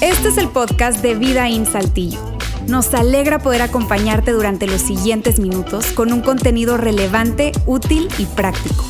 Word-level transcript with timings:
Este 0.00 0.28
es 0.28 0.38
el 0.38 0.48
podcast 0.48 1.02
de 1.02 1.14
Vida 1.14 1.48
en 1.48 1.66
Saltillo. 1.66 2.18
Nos 2.68 2.92
alegra 2.94 3.38
poder 3.38 3.62
acompañarte 3.62 4.32
durante 4.32 4.66
los 4.66 4.80
siguientes 4.80 5.38
minutos 5.38 5.92
con 5.92 6.12
un 6.12 6.20
contenido 6.20 6.76
relevante, 6.76 7.52
útil 7.66 8.08
y 8.18 8.26
práctico. 8.26 8.84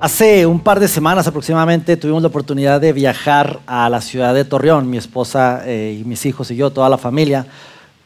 Hace 0.00 0.46
un 0.46 0.60
par 0.60 0.80
de 0.80 0.88
semanas 0.88 1.26
aproximadamente 1.26 1.98
tuvimos 1.98 2.22
la 2.22 2.28
oportunidad 2.28 2.80
de 2.80 2.94
viajar 2.94 3.60
a 3.66 3.90
la 3.90 4.00
ciudad 4.00 4.32
de 4.32 4.46
Torreón, 4.46 4.88
mi 4.88 4.96
esposa 4.96 5.62
eh, 5.66 5.98
y 6.00 6.04
mis 6.04 6.24
hijos 6.24 6.50
y 6.50 6.56
yo, 6.56 6.70
toda 6.70 6.88
la 6.88 6.96
familia. 6.96 7.46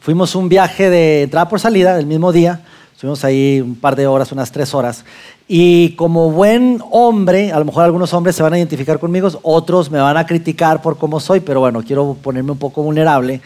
Fuimos 0.05 0.35
un 0.35 0.49
viaje 0.49 0.91
de 0.91 1.23
entrada 1.23 1.49
por 1.49 1.59
salida 1.59 1.97
el 1.97 2.05
mismo 2.05 2.31
día, 2.31 2.61
estuvimos 2.93 3.25
ahí 3.25 3.59
un 3.59 3.73
par 3.73 3.95
de 3.95 4.05
horas, 4.05 4.31
unas 4.31 4.51
tres 4.51 4.75
horas. 4.75 5.03
Y 5.47 5.95
como 5.95 6.29
buen 6.29 6.79
hombre, 6.91 7.51
a 7.51 7.57
lo 7.57 7.65
mejor 7.65 7.85
algunos 7.85 8.13
hombres 8.13 8.35
se 8.35 8.43
van 8.43 8.53
a 8.53 8.59
identificar 8.59 8.99
conmigo, 8.99 9.31
otros 9.41 9.89
me 9.89 9.97
van 9.97 10.15
a 10.15 10.27
criticar 10.27 10.79
por 10.83 10.99
cómo 10.99 11.19
soy, 11.19 11.39
pero 11.39 11.59
bueno, 11.59 11.81
quiero 11.81 12.15
ponerme 12.21 12.51
un 12.51 12.59
poco 12.59 12.83
vulnerable. 12.83 13.41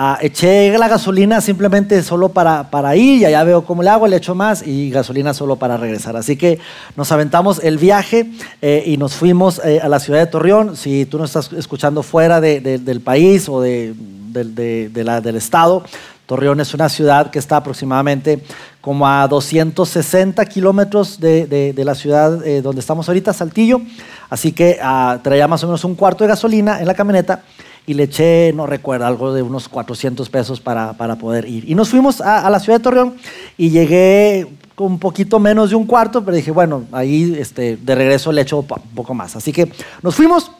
Ah, 0.00 0.16
eché 0.22 0.78
la 0.78 0.86
gasolina 0.86 1.40
simplemente 1.40 2.04
solo 2.04 2.28
para, 2.28 2.70
para 2.70 2.94
ir, 2.94 3.18
y 3.18 3.24
allá 3.24 3.42
veo 3.42 3.64
cómo 3.64 3.82
le 3.82 3.90
hago, 3.90 4.06
le 4.06 4.14
echo 4.14 4.32
más 4.32 4.64
y 4.64 4.90
gasolina 4.90 5.34
solo 5.34 5.56
para 5.56 5.76
regresar. 5.76 6.16
Así 6.16 6.36
que 6.36 6.60
nos 6.94 7.10
aventamos 7.10 7.60
el 7.64 7.78
viaje 7.78 8.30
eh, 8.62 8.84
y 8.86 8.96
nos 8.96 9.14
fuimos 9.14 9.60
eh, 9.64 9.80
a 9.82 9.88
la 9.88 9.98
ciudad 9.98 10.20
de 10.20 10.28
Torreón. 10.28 10.76
Si 10.76 11.04
tú 11.04 11.18
no 11.18 11.24
estás 11.24 11.52
escuchando 11.52 12.04
fuera 12.04 12.40
del 12.40 13.00
país 13.00 13.48
o 13.48 13.60
de, 13.60 13.92
la, 14.94 15.20
del 15.20 15.34
estado, 15.34 15.82
Torreón 16.26 16.60
es 16.60 16.74
una 16.74 16.88
ciudad 16.88 17.32
que 17.32 17.40
está 17.40 17.56
aproximadamente 17.56 18.40
como 18.80 19.04
a 19.08 19.26
260 19.26 20.46
kilómetros 20.46 21.18
de, 21.18 21.74
la 21.76 21.96
ciudad 21.96 22.46
eh, 22.46 22.62
donde 22.62 22.82
estamos 22.82 23.08
ahorita, 23.08 23.32
Saltillo. 23.32 23.80
Así 24.30 24.52
que 24.52 24.78
ah, 24.80 25.18
traía 25.24 25.48
más 25.48 25.64
o 25.64 25.66
menos 25.66 25.82
un 25.82 25.96
cuarto 25.96 26.22
de 26.22 26.28
gasolina 26.28 26.78
en 26.78 26.86
la 26.86 26.94
camioneta 26.94 27.42
y 27.88 27.94
le 27.94 28.02
eché, 28.02 28.52
no 28.52 28.66
recuerdo, 28.66 29.06
algo 29.06 29.32
de 29.32 29.40
unos 29.40 29.66
400 29.66 30.28
pesos 30.28 30.60
para, 30.60 30.92
para 30.92 31.16
poder 31.16 31.48
ir. 31.48 31.68
Y 31.68 31.74
nos 31.74 31.88
fuimos 31.88 32.20
a, 32.20 32.48
la 32.50 32.60
ciudad 32.60 32.78
de 32.78 32.84
Torreón 32.84 33.14
y 33.56 33.70
llegué 33.70 34.46
con 34.74 34.88
un 34.88 34.98
poquito 34.98 35.38
menos 35.38 35.70
de 35.70 35.76
un 35.76 35.86
cuarto, 35.86 36.22
pero 36.22 36.36
dije, 36.36 36.50
bueno, 36.50 36.84
ahí 36.92 37.34
este, 37.38 37.78
de 37.78 37.94
regreso 37.94 38.30
le 38.30 38.42
echo 38.42 38.58
un 38.58 38.66
poco 38.66 39.14
más. 39.14 39.36
Así 39.36 39.52
que 39.52 39.72
nos 40.02 40.14
fuimos. 40.14 40.52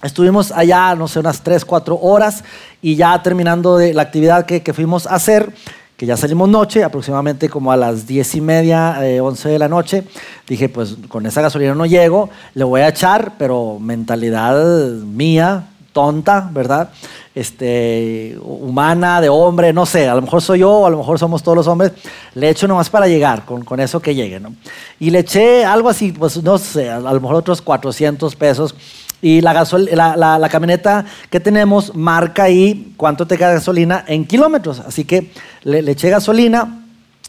Estuvimos 0.00 0.52
allá, 0.52 0.94
no 0.94 1.08
sé, 1.08 1.18
unas 1.18 1.42
3, 1.42 1.64
4 1.64 1.98
horas 2.00 2.44
y 2.80 2.94
ya 2.94 3.20
terminando 3.20 3.76
de 3.76 3.92
la 3.92 4.02
actividad 4.02 4.46
que, 4.46 4.72
fuimos 4.72 5.08
a 5.08 5.16
hacer, 5.16 5.52
que 5.96 6.06
ya 6.06 6.16
salimos 6.16 6.48
noche, 6.48 6.84
aproximadamente 6.84 7.48
como 7.48 7.72
a 7.72 7.76
las 7.76 8.06
10 8.06 8.36
y 8.36 8.40
media, 8.40 9.00
11 9.20 9.48
eh, 9.48 9.52
de 9.52 9.58
la 9.58 9.66
noche, 9.66 10.04
dije, 10.46 10.68
pues 10.68 10.94
con 11.08 11.26
esa 11.26 11.42
gasolina 11.42 11.74
no 11.74 11.86
llego, 11.86 12.30
le 12.54 12.62
voy 12.62 12.82
a 12.82 12.88
echar, 12.90 13.32
pero 13.36 13.80
mentalidad 13.80 14.54
mía, 14.92 15.64
tonta, 15.98 16.48
¿verdad? 16.52 16.90
Este, 17.34 18.38
humana, 18.40 19.20
de 19.20 19.28
hombre, 19.28 19.72
no 19.72 19.84
sé, 19.84 20.08
a 20.08 20.14
lo 20.14 20.22
mejor 20.22 20.40
soy 20.40 20.60
yo, 20.60 20.86
a 20.86 20.90
lo 20.90 20.98
mejor 20.98 21.18
somos 21.18 21.42
todos 21.42 21.56
los 21.56 21.66
hombres, 21.66 21.90
le 22.34 22.48
echo 22.48 22.68
nomás 22.68 22.88
para 22.88 23.08
llegar, 23.08 23.44
con, 23.44 23.64
con 23.64 23.80
eso 23.80 23.98
que 23.98 24.14
llegue, 24.14 24.38
¿no? 24.38 24.54
Y 25.00 25.10
le 25.10 25.18
eché 25.18 25.64
algo 25.64 25.88
así, 25.88 26.12
pues 26.12 26.40
no 26.40 26.56
sé, 26.56 26.88
a 26.88 27.00
lo 27.00 27.20
mejor 27.20 27.34
otros 27.34 27.60
400 27.60 28.36
pesos. 28.36 28.76
Y 29.20 29.40
la, 29.40 29.52
gasol 29.52 29.88
la, 29.92 30.16
la, 30.16 30.48
camioneta 30.48 31.04
que 31.30 31.40
tenemos 31.40 31.96
marca 31.96 32.44
ahí 32.44 32.94
cuánto 32.96 33.26
te 33.26 33.36
queda 33.36 33.54
gasolina 33.54 34.04
en 34.06 34.24
kilómetros. 34.24 34.78
Así 34.78 35.04
que 35.04 35.32
le, 35.64 35.82
le 35.82 35.90
eché 35.90 36.10
gasolina, 36.10 36.77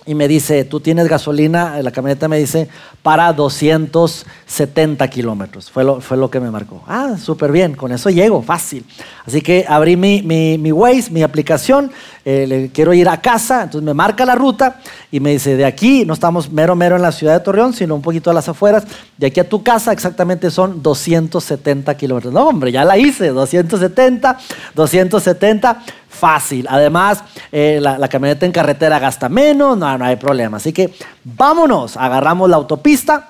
y 0.09 0.15
me 0.15 0.27
dice, 0.27 0.65
tú 0.65 0.79
tienes 0.79 1.07
gasolina, 1.07 1.79
la 1.83 1.91
camioneta 1.91 2.27
me 2.27 2.39
dice, 2.39 2.67
para 3.03 3.31
270 3.31 5.07
kilómetros. 5.07 5.69
Fue 5.69 5.83
lo, 5.83 6.01
fue 6.01 6.17
lo 6.17 6.31
que 6.31 6.39
me 6.39 6.49
marcó. 6.49 6.81
Ah, 6.87 7.15
súper 7.21 7.51
bien, 7.51 7.75
con 7.75 7.91
eso 7.91 8.09
llego, 8.09 8.41
fácil. 8.41 8.83
Así 9.27 9.41
que 9.41 9.67
abrí 9.69 9.97
mi, 9.97 10.23
mi, 10.23 10.57
mi 10.57 10.71
Waze, 10.71 11.11
mi 11.11 11.21
aplicación, 11.21 11.91
eh, 12.25 12.47
le 12.47 12.69
quiero 12.69 12.91
ir 12.95 13.07
a 13.07 13.21
casa, 13.21 13.61
entonces 13.61 13.85
me 13.85 13.93
marca 13.93 14.25
la 14.25 14.33
ruta 14.33 14.79
y 15.11 15.19
me 15.19 15.29
dice, 15.29 15.55
de 15.55 15.65
aquí, 15.65 16.05
no 16.05 16.15
estamos 16.15 16.51
mero, 16.51 16.75
mero 16.75 16.95
en 16.95 17.03
la 17.03 17.11
ciudad 17.11 17.33
de 17.33 17.41
Torreón, 17.41 17.73
sino 17.73 17.93
un 17.93 18.01
poquito 18.01 18.31
a 18.31 18.33
las 18.33 18.49
afueras, 18.49 18.85
de 19.15 19.27
aquí 19.27 19.39
a 19.39 19.47
tu 19.47 19.61
casa 19.61 19.91
exactamente 19.91 20.49
son 20.49 20.81
270 20.81 21.95
kilómetros. 21.97 22.33
No, 22.33 22.47
hombre, 22.47 22.71
ya 22.71 22.83
la 22.83 22.97
hice, 22.97 23.27
270, 23.27 24.39
270 24.73 25.83
fácil. 26.09 26.67
Además, 26.69 27.23
eh, 27.51 27.79
la, 27.81 28.07
camioneta 28.07 28.45
en 28.45 28.51
carretera 28.51 28.99
gasta 28.99 29.29
menos, 29.29 29.77
no, 29.77 29.97
no 29.97 30.05
hay 30.05 30.15
problema. 30.15 30.57
Así 30.57 30.73
que 30.73 30.93
vámonos, 31.23 31.95
agarramos 31.95 32.49
la 32.49 32.57
autopista 32.57 33.29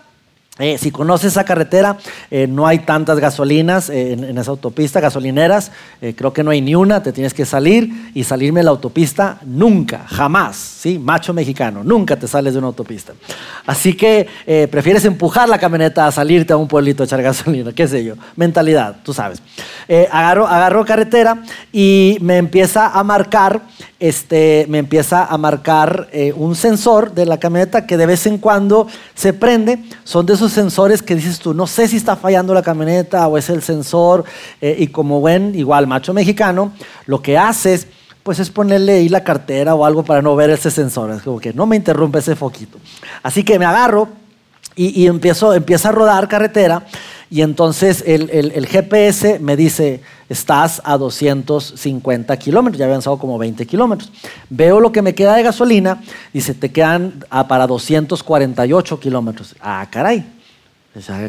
eh, 0.60 0.78
si 0.78 0.92
conoces 0.92 1.32
esa 1.32 1.46
carretera, 1.46 1.98
eh, 2.30 2.46
no 2.46 2.68
hay 2.68 2.80
tantas 2.80 3.18
gasolinas 3.18 3.90
eh, 3.90 4.12
en, 4.12 4.38
esa 4.38 4.52
autopista, 4.52 5.00
gasolineras, 5.00 5.72
creo 6.18 6.34
que 6.34 6.44
no 6.44 6.52
hay 6.52 6.62
ni 6.62 6.76
una, 6.76 7.02
te 7.02 7.14
tienes 7.14 7.34
que 7.34 7.46
salir 7.46 8.12
y 8.14 8.26
salirme 8.26 8.60
de 8.60 8.66
la 8.66 8.72
autopista 8.72 9.40
nunca, 9.46 10.06
jamás, 10.08 10.58
¿sí? 10.58 11.00
Macho 11.00 11.34
mexicano, 11.34 11.84
nunca 11.84 12.18
te 12.18 12.28
sales 12.28 12.54
de 12.54 12.60
una 12.60 12.68
autopista. 12.68 13.14
Así 13.66 13.94
que 13.94 14.28
prefieres 14.70 15.06
empujar 15.06 15.48
la 15.48 15.58
camioneta 15.58 16.08
a 16.08 16.12
salirte 16.12 16.54
a 16.54 16.58
un 16.58 16.68
pueblito 16.68 17.04
a 17.04 17.06
echar 17.06 17.22
gasolina, 17.30 17.72
qué 17.72 17.88
sé 17.88 18.04
yo, 18.04 18.16
mentalidad, 18.36 18.98
tú 19.04 19.14
sabes. 19.14 19.42
agarro, 20.12 20.48
agarro 20.48 20.86
carretera 20.86 21.44
y 21.72 22.18
me 22.22 22.38
empieza 22.38 22.88
a 22.88 23.04
marcar, 23.04 23.62
este, 24.00 24.66
me 24.70 24.78
empieza 24.78 25.26
a 25.26 25.38
marcar 25.38 26.10
un 26.36 26.56
sensor 26.56 27.14
de 27.14 27.26
la 27.26 27.38
camioneta 27.38 27.86
que 27.86 27.98
de 27.98 28.06
vez 28.06 28.26
en 28.26 28.38
cuando 28.38 28.88
se 29.16 29.34
prende, 29.34 29.80
son 30.04 30.26
de 30.26 30.34
esos 30.34 30.49
sensores 30.54 31.02
que 31.02 31.16
dices 31.16 31.40
tú, 31.40 31.54
no 31.54 31.68
sé 31.68 31.88
si 31.88 31.98
está 31.98 32.16
fallando 32.16 32.54
la 32.54 32.62
camioneta 32.62 33.28
o 33.28 33.38
es 33.38 33.50
el 33.50 33.62
sensor, 33.62 34.26
eh, 34.62 34.76
y 34.80 34.88
como 34.88 35.20
buen, 35.20 35.56
igual 35.56 35.88
macho 35.88 36.14
mexicano, 36.14 36.74
lo 37.06 37.22
que 37.22 37.38
haces 37.38 37.88
pues 38.24 38.40
es 38.40 38.50
ponerle 38.50 38.94
ahí 38.94 39.10
la 39.10 39.24
cartera 39.24 39.74
o 39.76 39.86
algo 39.86 40.04
para 40.04 40.22
no 40.22 40.36
ver 40.36 40.50
ese 40.50 40.70
sensor, 40.70 41.12
es 41.12 41.22
como 41.24 41.40
que 41.40 41.54
no 41.54 41.66
me 41.66 41.76
interrumpe 41.76 42.20
ese 42.20 42.36
foquito. 42.36 42.78
Así 43.24 43.44
que 43.44 43.58
me 43.58 43.66
agarro 43.66 44.10
y, 44.76 45.08
empiezo, 45.08 45.54
empieza 45.54 45.90
a 45.90 45.92
rodar 45.92 46.28
carretera 46.28 46.86
y 47.30 47.42
entonces 47.42 48.04
el, 48.08 48.30
el, 48.30 48.66
GPS 48.66 49.38
me 49.40 49.58
dice, 49.58 50.02
estás 50.30 50.82
a 50.86 50.98
250 50.98 52.38
kilómetros, 52.38 52.80
ya 52.80 52.86
había 52.86 52.96
avanzado 52.96 53.18
como 53.18 53.38
20 53.38 53.66
kilómetros. 53.66 54.12
Veo 54.50 54.80
lo 54.80 54.92
que 54.92 55.02
me 55.02 55.14
queda 55.14 55.36
de 55.36 55.44
gasolina, 55.44 56.02
dice, 56.32 56.54
te 56.54 56.72
quedan 56.72 57.26
para 57.48 57.68
248 57.68 59.00
kilómetros. 59.00 59.56
Ah, 59.60 59.86
caray, 59.92 60.26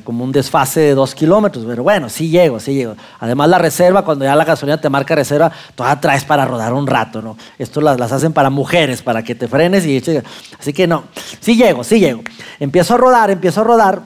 como 0.04 0.24
un 0.24 0.32
desfase 0.32 0.80
de 0.80 0.94
dos 0.94 1.14
kilómetros, 1.14 1.64
pero 1.66 1.82
bueno, 1.82 2.08
sí 2.08 2.30
llego, 2.30 2.58
sí 2.58 2.74
llego. 2.74 2.94
Además 3.18 3.48
la 3.50 3.58
reserva, 3.58 4.04
cuando 4.04 4.24
ya 4.24 4.34
la 4.34 4.44
gasolina 4.44 4.80
te 4.80 4.88
marca 4.88 5.14
reserva, 5.14 5.52
todavía 5.74 6.00
traes 6.00 6.24
para 6.24 6.46
rodar 6.46 6.72
un 6.72 6.86
rato, 6.86 7.20
¿no? 7.20 7.36
Esto 7.58 7.80
las, 7.80 8.00
hacen 8.00 8.32
para 8.32 8.48
mujeres, 8.48 9.02
para 9.02 9.22
que 9.22 9.34
te 9.34 9.48
frenes 9.48 9.84
y. 9.86 10.02
Así 10.58 10.72
que 10.72 10.86
no, 10.86 11.04
sí 11.40 11.56
llego, 11.56 11.84
sí 11.84 12.00
llego. 12.00 12.22
Empiezo 12.58 12.94
a 12.94 12.96
rodar, 12.96 13.30
empiezo 13.30 13.60
a 13.60 13.64
rodar, 13.64 14.02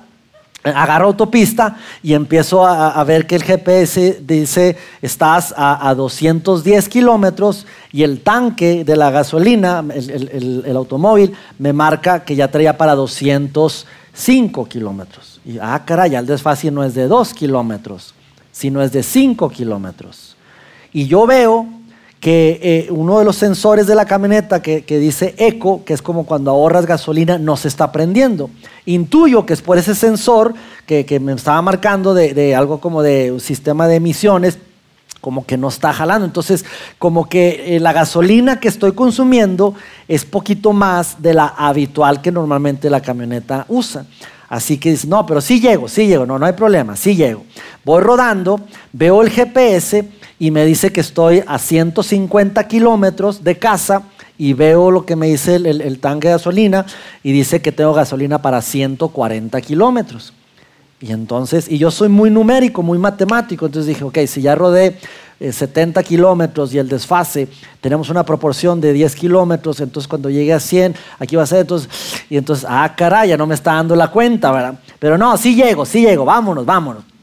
agarro 0.65 1.07
autopista 1.07 1.77
y 2.03 2.15
empiezo 2.15 2.67
a, 2.67 3.03
ver 3.05 3.27
que 3.27 3.37
el 3.37 3.45
GPS 3.45 4.23
dice 4.23 4.77
estás 5.03 5.55
a, 5.57 5.95
210 5.95 6.89
kilómetros 6.89 7.67
y 7.93 8.03
el 8.03 8.23
tanque 8.23 8.85
de 8.85 8.97
la 8.97 9.11
gasolina, 9.11 9.85
el, 9.95 10.65
el 10.67 10.77
automóvil, 10.77 11.35
me 11.59 11.73
marca 11.73 12.25
que 12.25 12.35
ya 12.35 12.51
traía 12.51 12.77
para 12.77 12.95
205 12.97 14.67
kilómetros. 14.67 15.34
Y, 15.45 15.59
ah, 15.59 15.83
caray, 15.85 16.15
el 16.15 16.27
desfase 16.27 16.71
no 16.71 16.85
es 16.85 16.95
de 16.95 17.07
dos 17.07 17.35
kilómetros, 17.35 18.15
sino 18.51 18.83
es 18.83 18.93
de 18.93 19.03
cinco 19.03 19.51
kilómetros. 19.51 20.37
Y 20.93 21.07
yo 21.07 21.27
veo 21.27 21.67
que 22.25 22.59
eh, 22.63 22.87
uno 22.91 23.19
de 23.19 23.25
los 23.27 23.37
sensores 23.37 23.87
de 23.87 23.95
la 23.95 24.07
camioneta 24.07 24.63
que, 24.63 24.83
dice 24.99 25.35
eco, 25.37 25.85
que 25.85 25.93
es 25.93 26.01
como 26.01 26.25
cuando 26.25 26.53
ahorras 26.53 26.87
gasolina, 26.87 27.37
no 27.37 27.55
se 27.59 27.69
está 27.69 27.93
prendiendo. 27.93 28.49
Intuyo 28.87 29.45
que 29.45 29.53
es 29.53 29.61
por 29.61 29.77
ese 29.77 29.95
sensor 29.95 30.55
que, 30.87 31.21
me 31.21 31.33
estaba 31.35 31.61
marcando 31.61 32.15
de, 32.15 32.55
algo 32.55 32.81
como 32.81 33.03
de 33.03 33.31
un 33.33 33.41
sistema 33.41 33.87
de 33.89 33.97
emisiones, 33.97 34.57
como 35.21 35.45
que 35.45 35.59
no 35.59 35.69
está 35.69 35.93
jalando. 35.93 36.25
Entonces, 36.25 36.65
como 36.99 37.29
que 37.29 37.77
eh, 37.77 37.81
la 37.81 37.93
gasolina 37.93 38.59
que 38.59 38.69
estoy 38.69 38.93
consumiendo 38.93 39.75
es 40.09 40.25
poquito 40.25 40.73
más 40.73 41.21
de 41.21 41.35
la 41.35 41.49
habitual 41.49 42.23
que 42.23 42.33
normalmente 42.33 42.89
la 42.89 43.03
camioneta 43.03 43.67
usa. 43.69 44.07
Así 44.55 44.79
que 44.79 44.93
dice, 44.93 45.09
no, 45.09 45.27
pero 45.27 45.41
sí 45.41 45.59
llego, 45.59 45.89
sí 45.89 46.07
llego, 46.07 46.27
no, 46.27 46.39
no 46.39 46.47
hay 46.47 46.53
problema, 46.53 46.95
sí 46.95 47.17
llego. 47.17 47.43
Voy 47.85 48.01
rodando, 48.01 48.61
veo 48.93 49.21
el 49.21 49.29
GPS 49.29 50.09
y 50.39 50.53
me 50.53 50.65
dice 50.65 50.93
que 50.93 51.01
estoy 51.01 51.43
a 51.45 51.59
150 51.59 52.69
kilómetros 52.69 53.43
de 53.43 53.59
casa 53.59 54.03
y 54.39 54.53
veo 54.53 54.93
lo 54.93 55.05
que 55.05 55.17
me 55.17 55.27
dice 55.27 55.57
el, 55.57 55.99
tanque 55.99 56.29
de 56.29 56.35
gasolina 56.35 56.87
y 57.25 57.33
dice 57.33 57.61
que 57.61 57.73
tengo 57.73 57.95
gasolina 57.95 58.43
para 58.43 58.63
140 58.63 59.61
kilómetros. 59.61 60.33
Y 61.01 61.11
entonces, 61.11 61.69
y 61.69 61.79
yo 61.79 61.91
soy 61.91 62.09
muy 62.09 62.31
numérico, 62.31 62.81
muy 62.81 62.99
matemático, 62.99 63.67
entonces 63.67 63.89
dije, 63.89 64.05
ok, 64.05 64.19
si 64.29 64.41
ya 64.41 64.55
rodé 64.55 64.97
70 65.53 66.03
kilómetros 66.03 66.73
y 66.75 66.79
el 66.79 66.89
desfase, 66.89 67.49
tenemos 67.81 68.11
una 68.11 68.25
proporción 68.25 68.81
de 68.81 68.93
10 68.93 69.15
kilómetros, 69.15 69.81
entonces 69.81 70.09
cuando 70.09 70.31
llegue 70.31 70.53
a 70.53 70.61
100, 70.61 70.95
aquí 71.19 71.37
va 71.37 71.43
a 71.43 71.47
ser, 71.47 71.61
entonces, 71.61 71.89
y 72.31 72.37
entonces, 72.37 72.67
ah, 72.69 72.95
caray, 72.97 73.29
ya 73.29 73.37
no 73.37 73.47
me 73.47 73.55
está 73.55 73.75
dando 73.75 73.95
la 73.95 74.09
cuenta, 74.09 74.51
¿verdad? 74.53 74.75
Pero 74.99 75.19
no, 75.19 75.37
sí 75.37 75.55
llego, 75.55 75.85
sí 75.85 76.03
llego, 76.03 76.25
vámonos, 76.25 76.65
vámonos. 76.65 77.14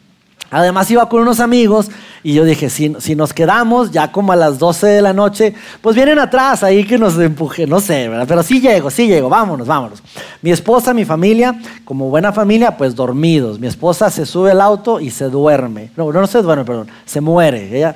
Además 0.53 0.91
iba 0.91 1.07
con 1.07 1.21
unos 1.21 1.39
amigos 1.39 1.89
y 2.23 2.33
yo 2.33 2.43
dije, 2.43 2.69
si, 2.69 2.93
si, 2.99 3.15
nos 3.15 3.33
quedamos 3.33 3.89
ya 3.91 4.11
como 4.11 4.33
a 4.33 4.35
las 4.35 4.59
12 4.59 4.85
de 4.85 5.01
la 5.01 5.13
noche, 5.13 5.55
pues 5.79 5.95
vienen 5.95 6.19
atrás 6.19 6.61
ahí 6.61 6.85
que 6.85 6.97
nos 6.97 7.17
empuje, 7.17 7.65
no 7.65 7.79
sé, 7.79 8.09
¿verdad? 8.09 8.25
Pero 8.27 8.43
sí 8.43 8.59
llego, 8.59 8.91
sí 8.91 9.07
llego, 9.07 9.29
vámonos, 9.29 9.65
vámonos. 9.65 10.03
Mi 10.41 10.51
esposa, 10.51 10.93
mi 10.93 11.05
familia, 11.05 11.57
como 11.85 12.09
buena 12.09 12.33
familia, 12.33 12.75
pues 12.75 12.93
dormidos. 12.95 13.59
Mi 13.59 13.67
esposa 13.67 14.09
se 14.09 14.25
sube 14.25 14.51
al 14.51 14.59
auto 14.59 14.99
y 14.99 15.09
se 15.09 15.29
duerme. 15.29 15.91
No, 15.95 16.11
no 16.11 16.27
se 16.27 16.41
duerme, 16.41 16.65
perdón, 16.65 16.87
se 17.05 17.21
muere. 17.21 17.77
Ella, 17.77 17.95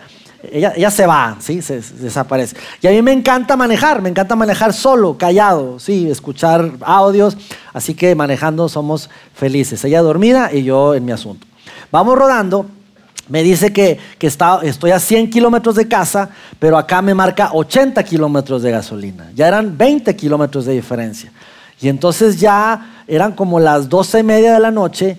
ella, 0.50 0.72
ella 0.78 0.92
se 0.92 1.06
va, 1.06 1.36
¿sí? 1.40 1.62
Se, 1.62 1.82
desaparece. 1.82 2.56
Y 2.82 2.88
a 2.88 2.92
mí 2.92 3.02
me 3.02 3.12
encanta 3.12 3.58
manejar, 3.58 4.02
me 4.02 4.08
encanta 4.08 4.38
manejar 4.38 4.72
solo, 4.72 5.18
callado, 5.18 5.78
¿sí? 5.78 6.10
Escuchar 6.10 6.72
audios. 6.80 7.38
Así 7.74 7.96
que 7.96 8.16
manejando 8.16 8.70
somos 8.70 9.10
felices. 9.34 9.84
Ella 9.84 10.02
dormida 10.02 10.54
y 10.54 10.64
yo 10.64 10.96
en 10.96 11.04
mi 11.04 11.12
asunto. 11.12 11.46
Vamos 11.92 12.18
rodando. 12.18 12.66
Me 13.28 13.42
dice 13.42 13.74
que, 13.74 14.00
estoy 14.22 14.92
a 14.92 15.00
100 15.00 15.32
kilómetros 15.32 15.76
de 15.76 15.88
casa, 15.88 16.30
pero 16.60 16.78
acá 16.78 17.02
me 17.02 17.16
marca 17.16 17.50
80 17.54 18.04
kilómetros 18.04 18.62
de 18.62 18.72
gasolina. 18.72 19.32
Ya 19.34 19.48
eran 19.48 19.76
20 19.76 20.16
kilómetros 20.16 20.66
de 20.66 20.74
diferencia. 20.74 21.32
Y 21.82 21.90
entonces 21.90 22.40
ya 22.40 23.04
eran 23.08 23.32
como 23.32 23.60
las 23.60 23.90
12 23.90 24.20
y 24.20 24.24
media 24.24 24.54
de 24.54 24.60
la 24.60 24.70
noche 24.70 25.18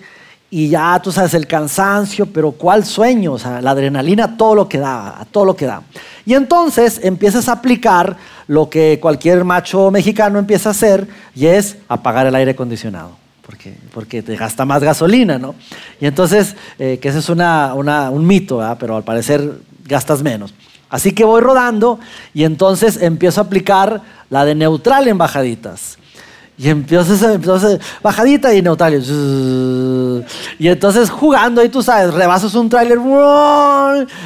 y 0.49 0.69
ya 0.69 0.97
tú 1.03 1.11
sabes 1.11 1.33
el 1.33 1.45
cansancio, 1.45 2.25
pero 2.25 2.53
cuál 2.53 2.85
sueño, 2.85 3.33
o 3.33 3.39
sea, 3.39 3.61
la 3.61 3.71
adrenalina, 3.71 4.37
todo 4.37 4.55
lo 4.55 4.69
que 4.69 4.77
da, 4.77 5.27
todo 5.29 5.43
lo 5.43 5.55
que 5.55 5.65
da. 5.65 5.81
Y 6.25 6.33
entonces 6.33 7.01
empiezas 7.03 7.49
a 7.49 7.53
aplicar 7.53 8.15
lo 8.47 8.69
que 8.69 8.99
cualquier 9.01 9.43
macho 9.43 9.91
mexicano 9.91 10.39
empieza 10.39 10.69
a 10.69 10.71
hacer 10.71 11.07
y 11.35 11.47
es 11.47 11.77
apagar 11.89 12.25
el 12.25 12.35
aire 12.35 12.51
acondicionado 12.51 13.26
porque, 13.93 14.21
te 14.21 14.35
gasta 14.35 14.65
más 14.65 14.83
gasolina, 14.83 15.37
¿no? 15.37 15.55
Y 16.01 16.05
entonces, 16.05 16.55
eh, 16.77 16.99
que 17.01 17.09
ese 17.09 17.19
es 17.19 17.29
una, 17.29 17.73
un 17.73 18.27
mito, 18.27 18.61
pero 18.79 18.97
al 18.97 19.03
parecer 19.03 19.59
gastas 19.85 20.21
menos. 20.21 20.53
Así 20.89 21.11
que 21.13 21.25
voy 21.25 21.41
rodando 21.41 21.99
y 22.33 22.43
entonces 22.43 23.01
empiezo 23.01 23.41
a 23.41 23.45
aplicar 23.45 24.01
la 24.29 24.45
de 24.45 24.55
neutral 24.55 25.07
en 25.07 25.17
bajaditas. 25.17 25.97
Y 26.59 26.69
entonces, 26.69 27.21
entonces 27.21 27.79
bajadita 28.01 28.51
y 28.51 28.63
neutral. 28.63 29.03
Y 30.57 30.67
entonces 30.67 31.11
jugando 31.11 31.61
ahí, 31.61 31.69
tú 31.69 31.83
sabes, 31.83 32.11
rebasas 32.15 32.55
un 32.55 32.67
tráiler, 32.67 32.97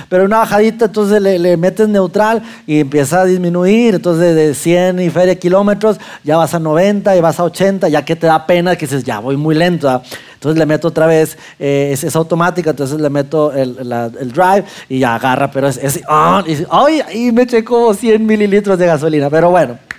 pero 0.07 0.25
una 0.25 0.37
bajadita, 0.37 0.85
entonces 0.85 1.21
le, 1.21 1.57
metes 1.57 1.89
neutral 1.89 2.41
y 2.65 2.79
empieza 2.79 3.21
a 3.21 3.25
disminuir. 3.25 3.95
Entonces 3.95 4.33
de 4.33 4.55
100 4.55 5.01
y 5.01 5.09
feria 5.09 5.35
kilómetros 5.35 5.97
ya 6.23 6.37
vas 6.37 6.53
a 6.53 6.59
90 6.59 7.17
y 7.17 7.21
vas 7.21 7.37
a 7.37 7.43
80, 7.43 7.89
ya 7.89 8.05
que 8.05 8.15
te 8.15 8.27
da 8.27 8.45
pena 8.45 8.77
que 8.77 8.85
dices, 8.85 9.03
ya 9.03 9.19
voy 9.19 9.35
muy 9.35 9.53
lento. 9.53 10.01
Entonces 10.35 10.57
le 10.57 10.65
meto 10.65 10.87
otra 10.87 11.07
vez, 11.07 11.37
eh, 11.59 11.89
es, 11.91 12.15
automática, 12.15 12.69
entonces 12.69 12.99
le 12.99 13.09
meto 13.09 13.51
el, 13.51 13.75
drive 13.75 14.63
y 14.87 14.99
ya 14.99 15.15
agarra, 15.15 15.51
pero 15.51 15.67
es, 15.67 15.77
es 15.77 15.97
y, 15.97 16.65
ay, 16.69 17.01
y 17.13 17.31
me 17.31 17.43
eché 17.43 17.63
como 17.63 17.93
100 17.93 18.25
mililitros 18.25 18.79
de 18.79 18.85
gasolina, 18.87 19.29
pero 19.29 19.49
bueno. 19.49 19.90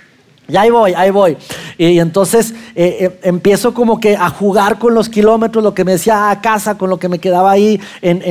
Y 0.47 0.57
ahí 0.57 0.69
voy, 0.69 0.93
ahí 0.93 1.09
voy. 1.09 1.37
Y, 1.77 1.99
entonces 1.99 2.53
eh, 2.75 2.97
eh, 3.01 3.19
empiezo 3.23 3.73
como 3.73 3.99
que 3.99 4.15
a 4.17 4.29
jugar 4.29 4.79
con 4.79 4.95
los 4.95 5.07
kilómetros, 5.07 5.63
lo 5.63 5.75
que 5.75 5.85
me 5.85 5.91
decía 5.91 6.31
a 6.31 6.41
casa, 6.41 6.75
con 6.75 6.89
lo 6.89 6.97
que 6.97 7.07
me 7.07 7.19
quedaba 7.19 7.51
ahí 7.51 7.79
en, 8.01 8.23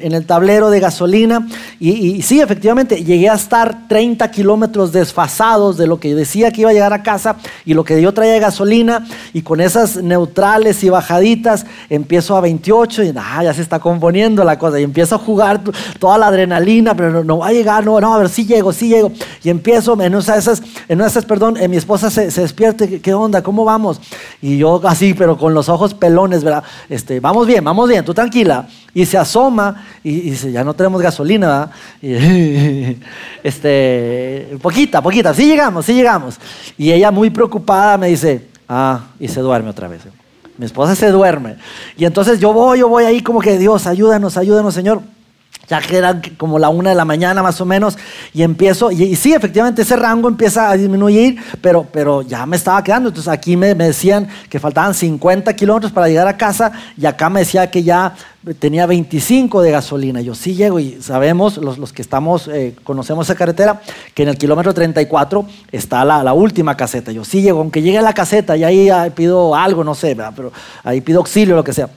el 0.00 0.26
tablero 0.26 0.70
de 0.70 0.80
gasolina. 0.80 1.46
Y, 1.78 2.22
sí, 2.22 2.40
efectivamente, 2.40 3.04
llegué 3.04 3.28
a 3.28 3.34
estar 3.34 3.88
30 3.88 4.30
kilómetros 4.30 4.92
desfasados 4.92 5.76
de 5.76 5.86
lo 5.86 6.00
que 6.00 6.14
decía 6.14 6.50
que 6.50 6.62
iba 6.62 6.70
a 6.70 6.72
llegar 6.72 6.92
a 6.92 7.02
casa 7.02 7.36
y 7.66 7.74
lo 7.74 7.84
que 7.84 8.00
yo 8.00 8.14
traía 8.14 8.32
de 8.32 8.40
gasolina. 8.40 9.06
Y 9.34 9.42
con 9.42 9.60
esas 9.60 9.96
neutrales 9.96 10.82
y 10.82 10.88
bajaditas 10.88 11.66
empiezo 11.90 12.36
a 12.36 12.40
28 12.40 13.02
y 13.02 13.12
ah, 13.16 13.44
ya 13.44 13.52
se 13.52 13.62
está 13.62 13.80
componiendo 13.80 14.44
la 14.44 14.58
cosa. 14.58 14.80
Y 14.80 14.84
empiezo 14.84 15.16
a 15.16 15.18
jugar 15.18 15.60
toda 15.98 16.16
la 16.16 16.28
adrenalina, 16.28 16.94
pero 16.94 17.22
no, 17.22 17.38
va 17.38 17.48
a 17.48 17.52
llegar, 17.52 17.84
no, 17.84 18.00
no, 18.00 18.14
a 18.14 18.18
ver, 18.18 18.30
si 18.30 18.46
llego, 18.46 18.72
sí 18.72 18.88
llego. 18.88 19.12
Y 19.42 19.50
empiezo 19.50 20.00
en 20.00 20.14
esas, 20.14 20.62
en 20.88 21.00
esas 21.00 21.24
perdón, 21.26 21.56
eh, 21.58 21.68
mi 21.68 21.76
esposa 21.76 22.10
se, 22.10 22.30
se 22.30 22.40
despierte, 22.40 23.00
¿qué 23.00 23.12
onda? 23.14 23.42
¿Cómo 23.42 23.64
vamos? 23.64 23.89
Y 24.42 24.58
yo 24.58 24.80
así, 24.86 25.14
pero 25.14 25.38
con 25.38 25.54
los 25.54 25.68
ojos 25.68 25.94
pelones, 25.94 26.44
¿verdad? 26.44 26.62
Este, 26.88 27.20
vamos 27.20 27.46
bien, 27.46 27.64
vamos 27.64 27.88
bien, 27.88 28.04
tú 28.04 28.12
tranquila. 28.12 28.68
Y 28.92 29.06
se 29.06 29.16
asoma 29.16 29.86
y, 30.04 30.20
dice, 30.30 30.52
ya 30.52 30.62
no 30.62 30.74
tenemos 30.74 31.00
gasolina, 31.00 31.70
¿verdad? 32.02 32.96
este, 33.42 34.58
poquita, 34.60 35.00
poquita, 35.00 35.32
sí 35.34 35.46
llegamos, 35.46 35.86
sí 35.86 35.94
llegamos. 35.94 36.38
Y 36.76 36.92
ella 36.92 37.10
muy 37.10 37.30
preocupada 37.30 37.96
me 37.96 38.08
dice, 38.08 38.48
ah, 38.68 39.00
y 39.18 39.28
se 39.28 39.40
duerme 39.40 39.70
otra 39.70 39.88
vez. 39.88 40.02
Mi 40.58 40.66
esposa 40.66 40.94
se 40.94 41.10
duerme. 41.10 41.56
Y 41.96 42.04
entonces 42.04 42.38
yo 42.38 42.52
voy, 42.52 42.80
yo 42.80 42.88
voy 42.88 43.04
ahí 43.04 43.22
como 43.22 43.40
que, 43.40 43.58
Dios, 43.58 43.86
ayúdanos, 43.86 44.36
ayúdanos, 44.36 44.74
Señor 44.74 45.00
ya 45.70 45.80
que 45.80 45.96
era 45.96 46.20
como 46.36 46.58
la 46.58 46.68
una 46.68 46.90
de 46.90 46.96
la 46.96 47.04
mañana 47.04 47.44
más 47.44 47.60
o 47.60 47.64
menos, 47.64 47.96
y 48.34 48.42
empiezo, 48.42 48.90
y, 48.90 49.14
sí, 49.14 49.32
efectivamente 49.32 49.82
ese 49.82 49.94
rango 49.94 50.26
empieza 50.26 50.68
a 50.68 50.76
disminuir, 50.76 51.40
pero, 51.62 51.86
pero 51.90 52.22
ya 52.22 52.44
me 52.44 52.56
estaba 52.56 52.82
quedando. 52.82 53.10
Entonces 53.10 53.32
aquí 53.32 53.56
me, 53.56 53.72
decían 53.74 54.28
que 54.48 54.58
faltaban 54.58 54.94
50 54.94 55.54
kilómetros 55.54 55.92
para 55.92 56.08
llegar 56.08 56.26
a 56.26 56.36
casa, 56.36 56.72
y 56.96 57.06
acá 57.06 57.30
me 57.30 57.40
decía 57.40 57.70
que 57.70 57.84
ya 57.84 58.16
tenía 58.58 58.84
25 58.86 59.62
de 59.62 59.70
gasolina. 59.70 60.20
Yo 60.20 60.34
sí 60.34 60.56
llego, 60.56 60.80
y 60.80 61.00
sabemos, 61.00 61.56
los, 61.56 61.78
los 61.78 61.92
que 61.92 62.02
estamos, 62.02 62.48
eh, 62.48 62.74
conocemos 62.82 63.28
esa 63.28 63.36
carretera, 63.36 63.80
que 64.12 64.24
en 64.24 64.30
el 64.30 64.38
kilómetro 64.38 64.74
34 64.74 65.46
está 65.70 66.04
la, 66.04 66.24
la, 66.24 66.32
última 66.32 66.76
caseta. 66.76 67.12
Yo 67.12 67.24
sí 67.24 67.42
llego, 67.42 67.60
aunque 67.60 67.80
llegue 67.80 67.98
a 67.98 68.02
la 68.02 68.12
caseta, 68.12 68.56
y 68.56 68.64
ahí, 68.64 68.90
ahí 68.90 69.10
pido 69.10 69.54
algo, 69.54 69.84
no 69.84 69.94
sé, 69.94 70.16
pero 70.34 70.52
ahí 70.82 71.00
pido 71.00 71.20
auxilio, 71.20 71.54
lo 71.54 71.62
que 71.62 71.72
sea. 71.72 71.88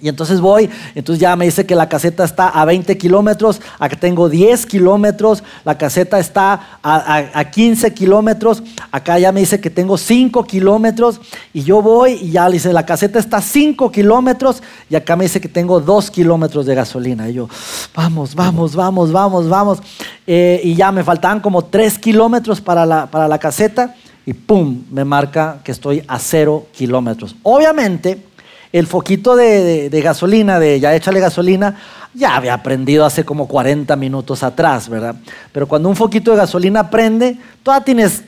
Y 0.00 0.08
entonces 0.08 0.40
voy, 0.40 0.70
entonces 0.94 1.20
ya 1.20 1.36
me 1.36 1.44
dice 1.44 1.66
que 1.66 1.74
la 1.74 1.88
caseta 1.88 2.24
está 2.24 2.48
a 2.48 2.64
20 2.64 2.96
kilómetros, 2.96 3.60
acá 3.78 3.96
tengo 3.96 4.28
10 4.28 4.64
kilómetros, 4.66 5.42
la 5.64 5.76
caseta 5.76 6.18
está 6.18 6.78
a, 6.82 7.44
15 7.50 7.92
kilómetros, 7.92 8.62
acá 8.90 9.18
ya 9.18 9.30
me 9.30 9.40
dice 9.40 9.60
que 9.60 9.68
tengo 9.68 9.98
5 9.98 10.44
kilómetros, 10.44 11.20
y 11.52 11.62
yo 11.62 11.82
voy 11.82 12.12
y 12.12 12.30
ya 12.30 12.48
le 12.48 12.54
dice, 12.54 12.72
la 12.72 12.86
caseta 12.86 13.18
está 13.18 13.38
a 13.38 13.42
5 13.42 13.92
kilómetros, 13.92 14.62
y 14.88 14.94
acá 14.94 15.16
me 15.16 15.24
dice 15.24 15.40
que 15.40 15.48
tengo 15.48 15.80
2 15.80 16.10
kilómetros 16.10 16.64
de 16.64 16.74
gasolina. 16.74 17.28
Y 17.28 17.34
yo, 17.34 17.48
vamos, 17.94 18.34
vamos, 18.34 18.74
vamos, 18.74 19.12
vamos, 19.12 19.48
vamos. 19.48 19.78
Eh, 20.26 20.60
y 20.64 20.74
ya 20.74 20.92
me 20.92 21.04
faltaban 21.04 21.40
como 21.40 21.62
3 21.64 21.98
kilómetros 21.98 22.60
para 22.60 22.86
la, 22.86 23.06
para 23.10 23.28
la 23.28 23.38
caseta, 23.38 23.94
y 24.26 24.32
pum, 24.32 24.84
me 24.90 25.04
marca 25.04 25.60
que 25.64 25.72
estoy 25.72 26.02
a 26.06 26.18
0 26.18 26.66
kilómetros. 26.72 27.34
Obviamente, 27.42 28.29
el 28.72 28.86
foquito 28.86 29.36
de, 29.36 29.88
gasolina, 30.02 30.60
de 30.60 30.78
ya 30.78 30.94
échale 30.94 31.20
gasolina, 31.20 31.76
ya 32.14 32.36
había 32.36 32.62
prendido 32.62 33.04
hace 33.04 33.24
como 33.24 33.48
40 33.48 33.94
minutos 33.96 34.42
atrás, 34.42 34.88
¿verdad? 34.88 35.16
Pero 35.52 35.66
cuando 35.66 35.88
un 35.88 35.96
foquito 35.96 36.30
de 36.30 36.36
gasolina 36.36 36.90
prende, 36.90 37.36
todavía 37.62 37.84
tienes 37.84 38.24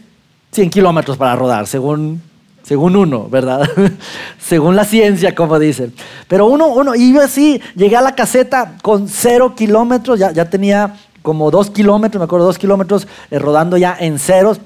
100 0.53 0.71
kilómetros 0.71 1.17
para 1.17 1.37
rodar, 1.37 1.67
según, 1.67 2.21
según 2.63 2.97
uno, 2.97 3.29
¿verdad? 3.29 3.69
según 4.41 4.75
la 4.75 4.85
ciencia, 4.85 5.35
como 5.35 5.59
dicen. 5.59 5.93
Pero 6.29 6.47
uno, 6.47 6.69
uno, 6.69 6.95
y 6.95 7.13
yo 7.13 7.23
así, 7.23 7.61
llegué 7.77 7.97
a 7.97 8.03
la 8.03 8.15
caseta 8.15 8.77
con 8.83 9.09
cero 9.09 9.55
kilómetros, 9.55 10.19
ya, 10.19 10.33
ya 10.33 10.51
tenía 10.51 10.97
como 11.23 11.53
dos 11.53 11.71
kilómetros, 11.71 12.21
me 12.21 12.25
acuerdo, 12.25 12.47
dos 12.47 12.59
kilómetros 12.59 13.07
eh, 13.31 13.39
rodando 13.39 13.77
ya 13.77 13.97
en 13.99 14.19
ceros 14.19 14.61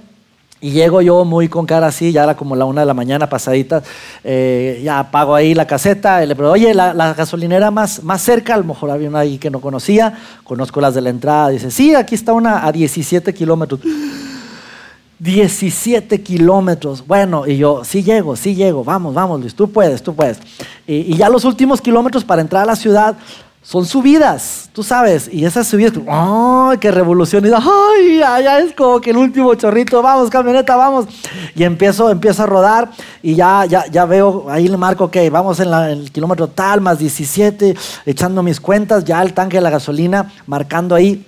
y 0.61 0.71
llego 0.71 1.03
yo 1.03 1.25
muy 1.25 1.49
con 1.49 1.67
cara 1.67 1.89
así, 1.89 2.13
ya 2.13 2.25
era 2.25 2.37
como 2.37 2.57
la 2.57 2.65
una 2.65 2.81
de 2.81 2.87
la 2.87 2.95
mañana 2.95 3.29
pasadita, 3.29 3.83
eh, 4.25 4.81
ya 4.83 5.01
apago 5.01 5.35
ahí 5.35 5.55
la 5.55 5.67
caseta, 5.67 6.25
y 6.25 6.27
le 6.27 6.35
pregunto, 6.35 6.55
oye, 6.55 6.73
la, 6.73 7.15
gasolinera 7.15 7.71
más, 7.71 8.03
más 8.03 8.23
cerca, 8.23 8.55
a 8.55 8.59
lo 8.59 8.65
mejor 8.65 8.91
había 8.91 9.09
una 9.09 9.21
ahí 9.21 9.39
que 9.39 9.51
no 9.51 9.61
conocía, 9.61 10.15
conozco 10.45 10.81
las 10.81 10.95
de 10.95 11.03
la 11.03 11.11
entrada, 11.11 11.51
dice, 11.51 11.71
sí, 11.71 11.95
aquí 11.95 12.15
está 12.15 12.33
una 12.33 12.67
a 12.67 12.73
17 12.73 13.35
kilómetros. 13.35 13.81
17 15.19 16.21
kilómetros. 16.23 17.07
Bueno, 17.07 17.47
y 17.47 17.57
yo, 17.57 17.85
sí 17.85 18.03
llego, 18.03 18.37
sí 18.37 18.55
llego, 18.55 18.85
vamos, 18.85 19.15
vamos, 19.15 19.41
Luis, 19.41 19.55
tú 19.55 19.71
puedes, 19.71 20.03
tú 20.03 20.15
puedes. 20.15 20.39
Y, 20.87 21.13
y 21.13 21.17
ya 21.17 21.31
los 21.31 21.45
últimos 21.47 21.81
kilómetros 21.81 22.23
para 22.23 22.43
entrar 22.43 22.65
a 22.65 22.67
la 22.67 22.77
ciudad, 22.77 23.17
son 23.67 23.85
subidas, 23.85 24.71
tú 24.73 24.85
sabes, 24.85 25.29
y 25.33 25.45
esas 25.45 25.67
subidas, 25.67 25.95
¡ay, 26.09 26.79
qué 26.79 26.93
revolución! 26.93 27.45
Y 27.45 27.51
¡ay, 27.53 28.45
ya, 28.45 28.61
es 28.61 28.73
como 28.75 29.01
que 29.01 29.11
el 29.11 29.17
último 29.17 29.53
chorrito! 29.57 30.01
¡Vamos, 30.03 30.31
camioneta, 30.31 30.77
vamos! 30.77 31.07
Y 31.57 31.65
empiezo, 31.65 32.09
empiezo 32.09 32.45
a 32.45 32.47
rodar 32.47 32.91
y 33.25 33.35
ya, 33.35 33.65
ya, 33.67 33.85
ya 33.91 34.05
veo, 34.05 34.47
ahí 34.49 34.69
le 34.69 34.77
marco, 34.77 35.07
ok, 35.07 35.17
vamos 35.33 35.59
en, 35.59 35.75
el 35.75 36.13
kilómetro 36.13 36.47
tal, 36.47 36.81
más 36.81 37.01
17, 37.01 37.75
echando 38.07 38.41
mis 38.45 38.61
cuentas, 38.61 39.05
ya 39.05 39.21
el 39.21 39.35
tanque 39.35 39.57
de 39.57 39.63
la 39.63 39.71
gasolina, 39.71 40.33
marcando 40.47 40.95
ahí 40.95 41.27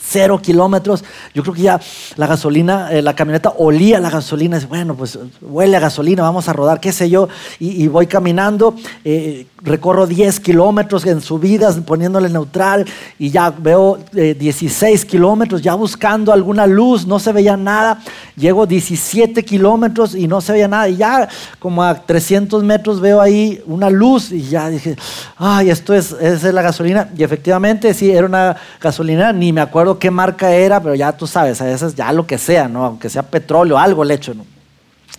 cero 0.00 0.40
kilómetros. 0.42 1.04
Yo 1.34 1.42
creo 1.42 1.54
que 1.54 1.62
ya 1.62 1.80
la 2.16 2.26
gasolina, 2.26 2.92
eh, 2.92 3.02
la 3.02 3.14
camioneta 3.14 3.54
olía 3.58 4.00
la 4.00 4.10
gasolina. 4.10 4.60
Bueno, 4.68 4.94
pues 4.94 5.18
huele 5.40 5.76
a 5.76 5.80
gasolina, 5.80 6.22
vamos 6.22 6.48
a 6.48 6.52
rodar, 6.52 6.80
qué 6.80 6.92
sé 6.92 7.08
yo. 7.10 7.28
Y, 7.58 7.86
voy 7.88 8.06
caminando, 8.06 8.74
eh, 9.04 9.46
recorro 9.62 10.06
10 10.06 10.40
kilómetros 10.40 11.06
en 11.06 11.20
subidas, 11.20 11.76
poniéndole 11.76 12.28
neutral. 12.28 12.84
Y 13.18 13.30
ya 13.30 13.50
veo 13.50 13.98
16 14.12 15.02
eh, 15.02 15.06
kilómetros, 15.06 15.62
ya 15.62 15.74
buscando 15.74 16.32
alguna 16.32 16.66
luz, 16.66 17.06
no 17.06 17.18
se 17.18 17.32
veía 17.32 17.56
nada. 17.56 18.00
Llego 18.36 18.66
17 18.66 19.44
kilómetros 19.44 20.14
y 20.14 20.26
no 20.26 20.40
se 20.40 20.52
veía 20.52 20.68
nada. 20.68 20.88
Y 20.88 20.96
ya 20.96 21.28
como 21.58 21.82
a 21.82 21.94
300 21.94 22.62
metros 22.64 23.00
veo 23.00 23.20
ahí 23.20 23.62
una 23.66 23.90
luz 23.90 24.32
y 24.32 24.42
ya 24.42 24.68
dije, 24.68 24.96
ay, 25.36 25.70
esto 25.70 25.94
es, 25.94 26.12
es 26.12 26.42
la 26.42 26.62
gasolina. 26.62 27.08
Y 27.16 27.22
efectivamente, 27.22 27.94
sí, 27.94 28.10
era 28.10 28.26
una 28.26 28.56
gasolina, 28.80 29.32
ni 29.32 29.52
me 29.52 29.60
acuerdo 29.60 29.83
qué 29.98 30.10
marca 30.10 30.52
era, 30.52 30.80
pero 30.80 30.94
ya 30.94 31.16
tú 31.16 31.26
sabes, 31.26 31.60
a 31.60 31.64
veces 31.64 31.94
ya 31.94 32.12
lo 32.12 32.26
que 32.26 32.38
sea, 32.38 32.68
¿no? 32.68 32.84
Aunque 32.84 33.08
sea 33.08 33.22
petróleo, 33.22 33.78
algo 33.78 34.04
le 34.04 34.14
echo, 34.14 34.34
¿no? 34.34 34.44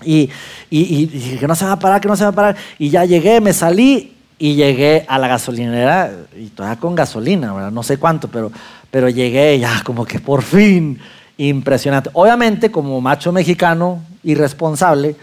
Y, 0.04 0.30
y, 0.70 1.06
dije 1.06 1.38
que 1.38 1.48
no 1.48 1.56
se 1.56 1.66
va 1.66 1.74
a 1.74 1.80
parar, 1.80 2.02
que 2.02 2.08
no 2.08 2.16
se 2.16 2.24
va 2.24 2.30
a 2.30 2.34
parar. 2.34 2.56
Y 2.78 2.90
ya 2.90 3.06
llegué, 3.06 3.40
me 3.40 3.54
salí 3.54 4.14
y 4.38 4.56
llegué 4.56 5.06
a 5.08 5.18
la 5.18 5.28
gasolinera, 5.28 6.12
y 6.38 6.48
todavía 6.48 6.80
con 6.80 6.96
gasolina, 6.96 7.54
¿verdad? 7.54 7.72
No 7.72 7.84
sé 7.84 7.98
cuánto, 7.98 8.28
pero, 8.28 8.52
pero 8.92 9.08
llegué 9.08 9.58
ya 9.60 9.82
como 9.84 10.06
que 10.06 10.20
por 10.20 10.42
fin, 10.42 11.00
impresionante. 11.38 12.10
Obviamente, 12.14 12.72
como 12.72 13.00
macho 13.00 13.32
mexicano 13.32 14.02
irresponsable, 14.24 15.16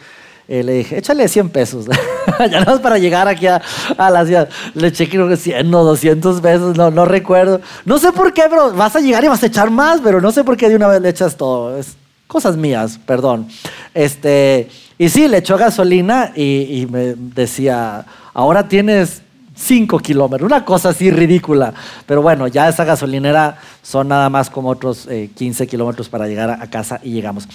eh, 0.49 0.62
le 0.62 0.72
dije, 0.75 0.99
échale 0.99 1.28
100 1.28 1.50
pesos. 1.50 1.87
ya 2.50 2.64
no 2.64 2.75
es 2.75 2.80
para 2.80 2.99
llegar 2.99 3.28
aquí 3.28 3.46
a, 3.46 3.62
la 3.99 4.26
ciudad. 4.26 4.49
Le 4.75 4.88
eché 4.88 5.08
creo 5.08 5.28
que 5.28 5.37
100 5.37 5.75
o 5.75 5.84
200 5.84 6.40
pesos, 6.40 6.76
no, 6.76 6.90
no 6.90 7.04
recuerdo. 7.04 7.61
No 7.84 7.99
sé 7.99 8.12
por 8.12 8.32
qué, 8.32 8.42
pero 8.50 8.72
vas 8.72 8.96
a 8.96 9.00
llegar 9.00 9.25
y 9.25 9.28
vas 9.28 9.42
a 9.42 9.46
echar 9.46 9.70
más, 9.70 10.00
pero 10.02 10.20
no 10.20 10.32
sé 10.32 10.44
por 10.44 10.56
qué 10.56 10.68
de 10.68 10.76
una 10.76 10.88
vez 10.88 11.00
le 11.00 11.08
echas 11.08 11.37
todo. 11.37 11.78
Es 11.78 11.96
cosas 12.32 12.56
mías, 12.56 12.99
perdón. 13.04 13.46
Este, 13.92 14.68
y 14.99 15.08
sí, 15.11 15.28
le 15.28 15.38
echó 15.38 15.58
gasolina 15.58 16.32
y, 16.34 16.87
me 16.90 17.14
decía, 17.14 18.06
ahora 18.32 18.66
tienes 18.68 19.22
5 19.54 19.99
kilómetros, 19.99 20.46
una 20.46 20.64
cosa 20.64 20.88
así 20.88 21.11
ridícula. 21.11 21.75
Pero 22.06 22.22
bueno, 22.22 22.49
ya 22.49 22.68
esa 22.68 22.84
gasolinera 22.84 23.58
son 23.82 24.08
nada 24.08 24.30
más 24.30 24.49
como 24.49 24.70
otros 24.70 25.06
15 25.34 25.64
eh, 25.64 25.66
kilómetros 25.66 26.08
para 26.08 26.26
llegar 26.26 26.50
a 26.50 26.70
casa 26.70 27.00
y 27.02 27.12
llegamos. 27.12 27.46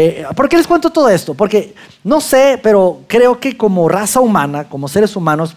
Eh, 0.00 0.24
¿Por 0.36 0.48
qué 0.48 0.56
les 0.56 0.68
cuento 0.68 0.90
todo 0.90 1.08
esto? 1.08 1.34
Porque 1.34 1.74
no 2.04 2.20
sé, 2.20 2.60
pero 2.62 3.00
creo 3.08 3.40
que 3.40 3.56
como 3.56 3.88
raza 3.88 4.20
humana, 4.20 4.68
como 4.68 4.86
seres 4.86 5.16
humanos, 5.16 5.56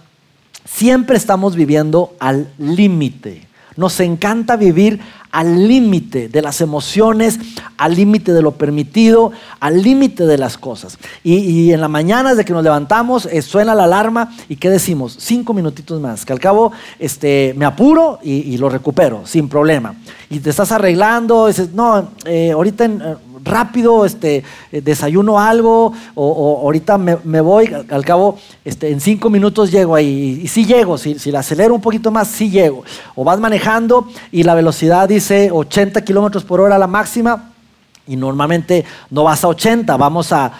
siempre 0.65 1.15
estamos 1.15 1.55
viviendo 1.55 2.15
al 2.19 2.51
límite. 2.57 3.47
Nos 3.77 3.99
encanta 3.99 4.55
vivir 4.55 4.99
al 5.31 5.67
límite 5.67 6.27
de 6.27 6.41
las 6.41 6.59
emociones, 6.59 7.37
al 7.77 7.93
límite 7.93 8.33
de 8.33 8.41
lo 8.41 8.53
permitido, 8.53 9.31
al 9.59 9.83
límite 9.83 10.25
de 10.25 10.39
las 10.39 10.57
cosas. 10.57 10.97
Y, 11.23 11.71
en 11.71 11.79
la 11.79 11.87
mañana, 11.87 12.31
desde 12.31 12.43
que 12.43 12.51
nos 12.51 12.63
levantamos, 12.63 13.27
eh, 13.27 13.43
suena 13.43 13.75
la 13.75 13.83
alarma 13.83 14.33
y 14.49 14.55
¿qué 14.55 14.71
decimos? 14.71 15.17
Cinco 15.19 15.53
minutitos 15.53 16.01
más, 16.01 16.25
que 16.25 16.33
al 16.33 16.39
cabo 16.39 16.71
este, 16.97 17.53
me 17.55 17.65
apuro 17.65 18.17
y, 18.23 18.57
lo 18.57 18.69
recupero 18.69 19.21
sin 19.25 19.47
problema. 19.47 19.93
Y 20.31 20.39
te 20.39 20.49
estás 20.49 20.71
arreglando, 20.71 21.45
dices, 21.45 21.73
no, 21.73 22.09
eh, 22.25 22.51
ahorita 22.51 22.85
en 22.85 23.01
rápido, 23.43 24.05
este, 24.05 24.43
eh, 24.71 24.81
desayuno 24.81 25.39
algo, 25.39 25.93
o, 26.15 26.59
ahorita 26.63 26.97
me, 26.97 27.41
voy, 27.41 27.73
al 27.89 28.05
cabo, 28.05 28.37
este, 28.65 28.89
en 28.91 29.01
cinco 29.01 29.29
minutos 29.29 29.71
llego 29.71 29.95
ahí, 29.95 30.41
y, 30.43 30.47
si 30.47 30.65
llego, 30.65 30.97
si, 30.97 31.19
si 31.19 31.31
la 31.31 31.39
acelero 31.39 31.73
un 31.73 31.81
poquito 31.81 32.11
más, 32.11 32.27
sí 32.27 32.49
llego. 32.49 32.83
O 33.15 33.23
vas 33.23 33.39
manejando 33.39 34.07
y 34.31 34.43
la 34.43 34.55
velocidad 34.55 35.09
dice 35.09 35.49
80 35.51 36.03
kilómetros 36.03 36.43
por 36.43 36.61
hora 36.61 36.77
la 36.77 36.87
máxima, 36.87 37.51
y 38.07 38.15
normalmente 38.15 38.83
no 39.09 39.23
vas 39.23 39.43
a 39.43 39.47
80, 39.47 39.95
vamos 39.97 40.31
a 40.31 40.51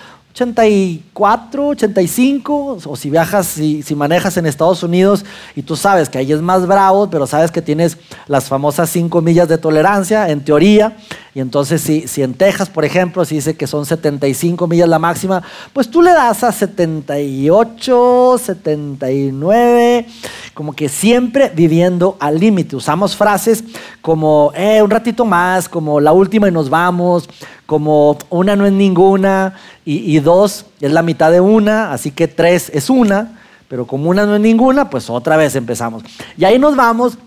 84, 1.14 1.68
85, 1.68 2.78
o 2.86 2.96
si 2.96 3.10
viajas, 3.10 3.46
si, 3.46 3.84
si, 3.84 3.96
manejas 3.96 4.38
en 4.38 4.46
Estados 4.46 4.82
Unidos 4.82 5.26
y 5.58 5.62
tú 5.62 5.76
sabes 5.76 6.08
que 6.08 6.18
ahí 6.18 6.32
es 6.32 6.42
más 6.42 6.66
bravo, 6.66 7.10
pero 7.10 7.28
sabes 7.28 7.52
que 7.52 7.62
tienes 7.62 7.98
las 8.28 8.48
famosas 8.48 8.90
5 8.90 9.22
millas 9.22 9.50
de 9.50 9.58
tolerancia, 9.58 10.30
en 10.30 10.44
teoría, 10.44 10.96
y 11.36 11.42
entonces 11.42 11.82
si, 11.82 12.08
si 12.08 12.24
en 12.24 12.34
Texas, 12.34 12.70
por 12.70 12.86
ejemplo, 12.86 13.26
si 13.26 13.36
dice 13.36 13.58
que 13.58 13.68
son 13.68 13.86
75 13.86 14.68
millas 14.68 14.88
la 14.88 15.00
máxima, 15.00 15.44
pues 15.74 15.92
tú 15.92 16.02
le 16.02 16.12
das 16.12 16.46
a 16.46 16.52
78, 16.54 18.38
79, 18.42 20.06
como 20.54 20.74
que 20.74 20.88
siempre 20.88 21.52
viviendo 21.54 22.16
al 22.22 22.40
límite. 22.40 22.78
Usamos 22.78 23.18
frases 23.18 23.66
como 24.02 24.54
eh, 24.56 24.82
un 24.82 24.90
ratito 24.90 25.26
más, 25.26 25.68
como 25.68 26.00
la 26.00 26.14
última 26.14 26.48
y 26.48 26.52
nos 26.52 26.70
vamos, 26.70 27.30
como 27.66 28.18
una 28.30 28.56
no 28.56 28.66
es 28.66 28.74
ninguna 28.74 29.56
y, 29.86 30.16
y 30.16 30.20
dos 30.20 30.66
es 30.86 30.92
la 30.92 31.02
mitad 31.02 31.32
de 31.32 31.40
una, 31.40 31.92
así 31.94 32.12
que 32.12 32.28
tres 32.28 32.72
es 32.74 32.90
una, 32.90 33.40
pero 33.68 33.88
como 33.88 34.10
una 34.10 34.26
no 34.26 34.36
es 34.36 34.42
ninguna, 34.42 34.90
pues 34.90 35.10
otra 35.10 35.38
vez 35.38 35.56
empezamos. 35.56 36.04
Y 36.38 36.46
ahí 36.46 36.60
nos 36.60 36.76
vamos 36.76 37.18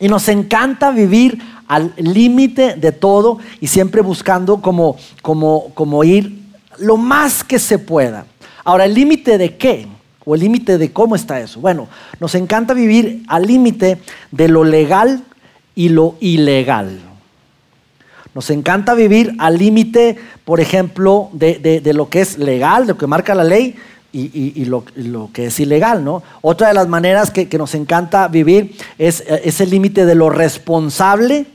y 0.00 0.08
nos 0.08 0.28
encanta 0.28 0.90
vivir 0.90 1.38
al 1.68 1.92
límite 1.96 2.74
de 2.74 2.92
todo 2.92 3.38
y 3.60 3.66
siempre 3.66 4.00
buscando 4.00 4.60
como, 4.60 4.96
como, 5.22 5.70
como 5.74 6.04
ir 6.04 6.42
lo 6.78 6.96
más 6.96 7.44
que 7.44 7.58
se 7.58 7.78
pueda. 7.78 8.26
Ahora, 8.64 8.84
¿el 8.84 8.94
límite 8.94 9.38
de 9.38 9.56
qué? 9.56 9.86
¿O 10.24 10.34
el 10.34 10.40
límite 10.40 10.76
de 10.76 10.92
cómo 10.92 11.14
está 11.14 11.40
eso? 11.40 11.60
Bueno, 11.60 11.88
nos 12.18 12.34
encanta 12.34 12.74
vivir 12.74 13.22
al 13.28 13.46
límite 13.46 13.98
de 14.32 14.48
lo 14.48 14.64
legal 14.64 15.22
y 15.74 15.90
lo 15.90 16.16
ilegal. 16.20 16.98
Nos 18.36 18.50
encanta 18.50 18.92
vivir 18.92 19.34
al 19.38 19.56
límite, 19.56 20.14
por 20.44 20.60
ejemplo, 20.60 21.30
de, 21.32 21.80
lo 21.94 22.10
que 22.10 22.20
es 22.20 22.36
legal, 22.36 22.82
de 22.82 22.92
lo 22.92 22.98
que 22.98 23.06
marca 23.06 23.34
la 23.34 23.44
ley, 23.44 23.76
y, 24.12 24.62
lo, 24.66 24.84
que 25.32 25.46
es 25.46 25.58
ilegal, 25.58 26.04
¿no? 26.04 26.22
Otra 26.42 26.68
de 26.68 26.74
las 26.74 26.86
maneras 26.86 27.30
que, 27.30 27.48
nos 27.56 27.74
encanta 27.74 28.28
vivir 28.28 28.76
es 28.98 29.24
ese 29.26 29.64
límite 29.64 30.04
de 30.04 30.14
lo 30.14 30.28
responsable 30.28 31.46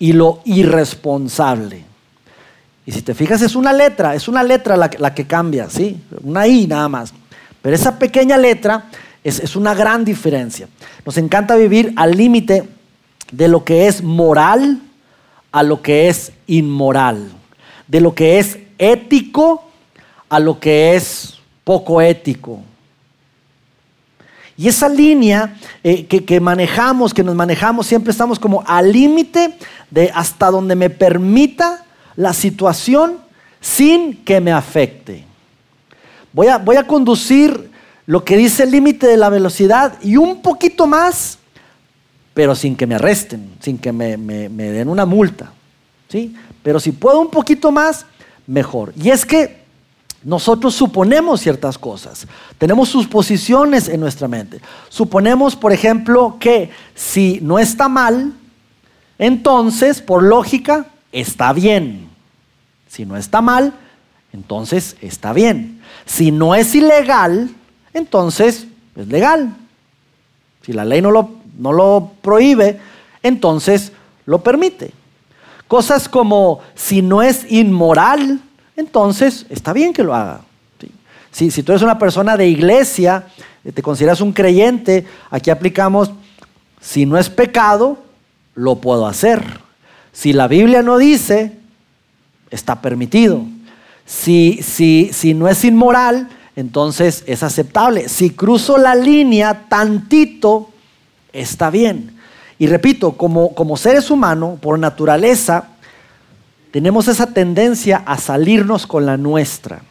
y 0.00 0.12
lo 0.12 0.40
irresponsable. 0.44 1.84
Y 2.84 2.90
si 2.90 3.02
te 3.02 3.14
fijas, 3.14 3.40
es 3.40 3.54
una 3.54 3.72
letra, 3.72 4.16
es 4.16 4.26
una 4.26 4.42
letra 4.42 4.76
la, 4.76 5.14
que 5.14 5.24
cambia, 5.28 5.70
¿sí? 5.70 6.00
Una 6.24 6.48
I 6.48 6.66
nada 6.66 6.88
más. 6.88 7.14
Pero 7.62 7.76
esa 7.76 7.96
pequeña 7.96 8.36
letra 8.36 8.86
es, 9.22 9.38
es 9.38 9.54
una 9.54 9.72
gran 9.72 10.04
diferencia. 10.04 10.66
Nos 11.06 11.16
encanta 11.16 11.54
vivir 11.54 11.92
al 11.94 12.10
límite 12.10 12.68
de 13.30 13.46
lo 13.46 13.62
que 13.62 13.86
es 13.86 14.02
moral 14.02 14.80
a 15.52 15.62
lo 15.62 15.82
que 15.82 16.08
es 16.08 16.32
inmoral, 16.46 17.30
de 17.86 18.00
lo 18.00 18.14
que 18.14 18.38
es 18.38 18.58
ético 18.78 19.62
a 20.28 20.40
lo 20.40 20.58
que 20.58 20.96
es 20.96 21.34
poco 21.62 22.00
ético. 22.00 22.60
Y 24.56 24.68
esa 24.68 24.88
línea 24.88 25.56
eh, 25.82 26.06
que, 26.06 26.40
manejamos, 26.40 27.12
que 27.12 27.22
nos 27.22 27.34
manejamos, 27.34 27.86
siempre 27.86 28.10
estamos 28.10 28.38
como 28.38 28.62
al 28.66 28.92
límite 28.92 29.54
de 29.90 30.10
hasta 30.14 30.50
donde 30.50 30.74
me 30.74 30.88
permita 30.88 31.84
la 32.16 32.32
situación 32.32 33.18
sin 33.60 34.24
que 34.24 34.40
me 34.40 34.52
afecte. 34.52 35.24
Voy 36.32 36.48
a, 36.48 36.58
voy 36.58 36.76
a 36.76 36.86
conducir 36.86 37.70
lo 38.06 38.24
que 38.24 38.36
dice 38.36 38.64
el 38.64 38.70
límite 38.70 39.06
de 39.06 39.16
la 39.16 39.28
velocidad 39.28 39.98
y 40.02 40.16
un 40.16 40.42
poquito 40.42 40.86
más, 40.86 41.38
pero 42.34 42.54
sin 42.54 42.76
que 42.76 42.86
me 42.86 42.94
arresten, 42.94 43.56
sin 43.60 43.78
que 43.78 43.92
me, 43.92 44.16
den 44.16 44.88
una 44.88 45.06
multa. 45.06 45.52
¿sí? 46.08 46.34
Pero 46.62 46.80
si 46.80 46.92
puedo 46.92 47.20
un 47.20 47.30
poquito 47.30 47.70
más, 47.70 48.06
mejor. 48.46 48.92
Y 48.96 49.10
es 49.10 49.26
que 49.26 49.62
nosotros 50.24 50.74
suponemos 50.74 51.40
ciertas 51.40 51.76
cosas, 51.76 52.26
tenemos 52.58 52.88
suposiciones 52.88 53.88
en 53.88 54.00
nuestra 54.00 54.28
mente. 54.28 54.60
Suponemos, 54.88 55.56
por 55.56 55.72
ejemplo, 55.72 56.36
que 56.38 56.70
si 56.94 57.40
no 57.42 57.58
está 57.58 57.88
mal, 57.88 58.32
entonces, 59.18 60.00
por 60.00 60.22
lógica, 60.22 60.86
está 61.10 61.52
bien. 61.52 62.08
Si 62.88 63.04
no 63.04 63.16
está 63.16 63.40
mal, 63.40 63.74
entonces 64.32 64.96
está 65.00 65.32
bien. 65.32 65.80
Si 66.06 66.30
no 66.30 66.54
es 66.54 66.74
ilegal, 66.74 67.50
entonces 67.94 68.66
es 68.96 69.08
legal. 69.08 69.54
Si 70.62 70.72
la 70.72 70.84
ley 70.84 71.02
no 71.02 71.10
lo, 71.10 71.41
no 71.58 71.72
lo 71.72 72.12
prohíbe, 72.22 72.78
entonces 73.22 73.92
lo 74.26 74.42
permite. 74.42 74.92
Cosas 75.68 76.08
como 76.08 76.60
si 76.74 77.02
no 77.02 77.22
es 77.22 77.50
inmoral, 77.50 78.40
entonces 78.76 79.46
está 79.48 79.72
bien 79.72 79.92
que 79.92 80.02
lo 80.02 80.14
haga. 80.14 80.40
Si, 81.30 81.50
tú 81.62 81.72
eres 81.72 81.82
una 81.82 81.98
persona 81.98 82.36
de 82.36 82.46
iglesia, 82.46 83.26
eh, 83.64 83.72
te 83.72 83.82
consideras 83.82 84.20
un 84.20 84.32
creyente, 84.32 85.06
aquí 85.30 85.48
aplicamos, 85.48 86.10
si 86.78 87.06
no 87.06 87.16
es 87.16 87.30
pecado, 87.30 87.98
lo 88.54 88.76
puedo 88.76 89.06
hacer. 89.06 89.42
Si 90.12 90.34
la 90.34 90.46
Biblia 90.46 90.82
no 90.82 90.98
dice, 90.98 91.52
está 92.50 92.82
permitido. 92.82 93.42
Si, 94.04 94.60
si, 94.62 95.10
si 95.14 95.32
no 95.32 95.48
es 95.48 95.64
inmoral, 95.64 96.28
entonces 96.54 97.24
es 97.26 97.42
aceptable. 97.42 98.10
Si 98.10 98.30
cruzo 98.30 98.76
la 98.76 98.94
línea 98.94 99.68
tantito, 99.70 100.68
está 101.32 101.70
bien. 101.70 102.16
Y 102.58 102.66
repito, 102.66 103.12
como, 103.12 103.54
como 103.54 103.76
seres 103.76 104.10
humanos, 104.10 104.58
por 104.60 104.78
naturaleza, 104.78 105.68
tenemos 106.70 107.08
esa 107.08 107.26
tendencia 107.26 108.02
a 108.06 108.16
salirnos 108.18 108.86
con 108.86 109.04
la 109.04 109.16
nuestra, 109.16 109.82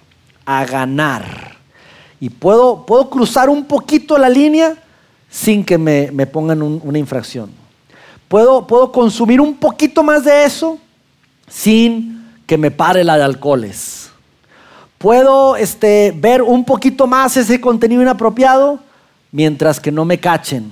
a 0.45 0.65
ganar. 0.65 1.57
Y 2.19 2.29
puedo, 2.29 2.85
puedo 2.85 3.09
cruzar 3.09 3.49
un 3.49 3.65
poquito 3.65 4.17
la 4.17 4.29
línea 4.29 4.75
sin 5.29 5.63
que 5.63 5.77
me, 5.77 6.25
pongan 6.27 6.61
una 6.61 6.97
infracción. 6.97 7.51
Puedo, 8.27 8.65
puedo 8.65 8.91
consumir 8.91 9.41
un 9.41 9.55
poquito 9.55 10.03
más 10.03 10.23
de 10.23 10.45
eso 10.45 10.77
sin 11.47 12.25
que 12.45 12.57
me 12.57 12.71
pare 12.71 13.03
la 13.03 13.17
de 13.17 13.23
alcoholes. 13.23 14.09
Puedo 14.97 15.55
este, 15.55 16.13
ver 16.15 16.41
un 16.41 16.63
poquito 16.63 17.07
más 17.07 17.35
ese 17.37 17.59
contenido 17.59 18.01
inapropiado 18.01 18.79
mientras 19.31 19.79
que 19.79 19.91
no 19.91 20.05
me 20.05 20.19
cachen. 20.19 20.71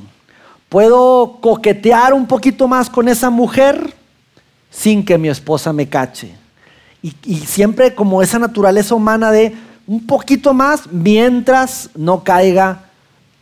Puedo 0.69 1.39
coquetear 1.41 2.13
un 2.13 2.25
poquito 2.25 2.67
más 2.67 2.89
con 2.89 3.07
esa 3.07 3.29
mujer 3.29 3.93
sin 4.69 5.03
que 5.03 5.17
mi 5.17 5.27
esposa 5.27 5.73
me 5.73 5.89
cache. 5.89 6.31
Y, 7.01 7.15
y, 7.23 7.38
siempre 7.39 7.95
como 7.95 8.21
esa 8.21 8.39
naturaleza 8.39 8.93
humana 8.93 9.31
de 9.31 9.55
un 9.88 10.05
poquito 10.05 10.53
más 10.53 10.91
mientras 10.91 11.89
no 11.95 12.23
caiga 12.23 12.89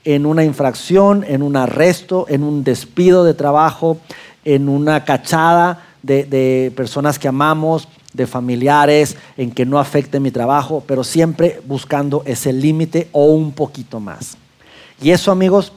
en 0.05 0.25
una 0.25 0.45
infracción, 0.45 1.25
en 1.27 1.41
un 1.41 1.57
arresto, 1.57 2.27
en 2.29 2.43
un 2.43 2.63
despido 2.63 3.25
de 3.25 3.33
trabajo, 3.33 3.97
en 4.45 4.69
una 4.69 5.03
cachada 5.03 5.83
de, 6.01 6.71
personas 6.75 7.19
que 7.19 7.27
amamos, 7.27 7.89
de 8.13 8.25
familiares, 8.25 9.17
en 9.35 9.51
que 9.51 9.65
no 9.65 9.77
afecte 9.79 10.21
mi 10.21 10.31
trabajo, 10.31 10.81
pero 10.87 11.03
siempre 11.03 11.61
buscando 11.67 12.23
ese 12.25 12.53
límite 12.53 13.09
o 13.11 13.25
un 13.25 13.51
poquito 13.51 13.99
más. 13.99 14.37
Y 15.01 15.11
eso, 15.11 15.31
amigos, 15.31 15.73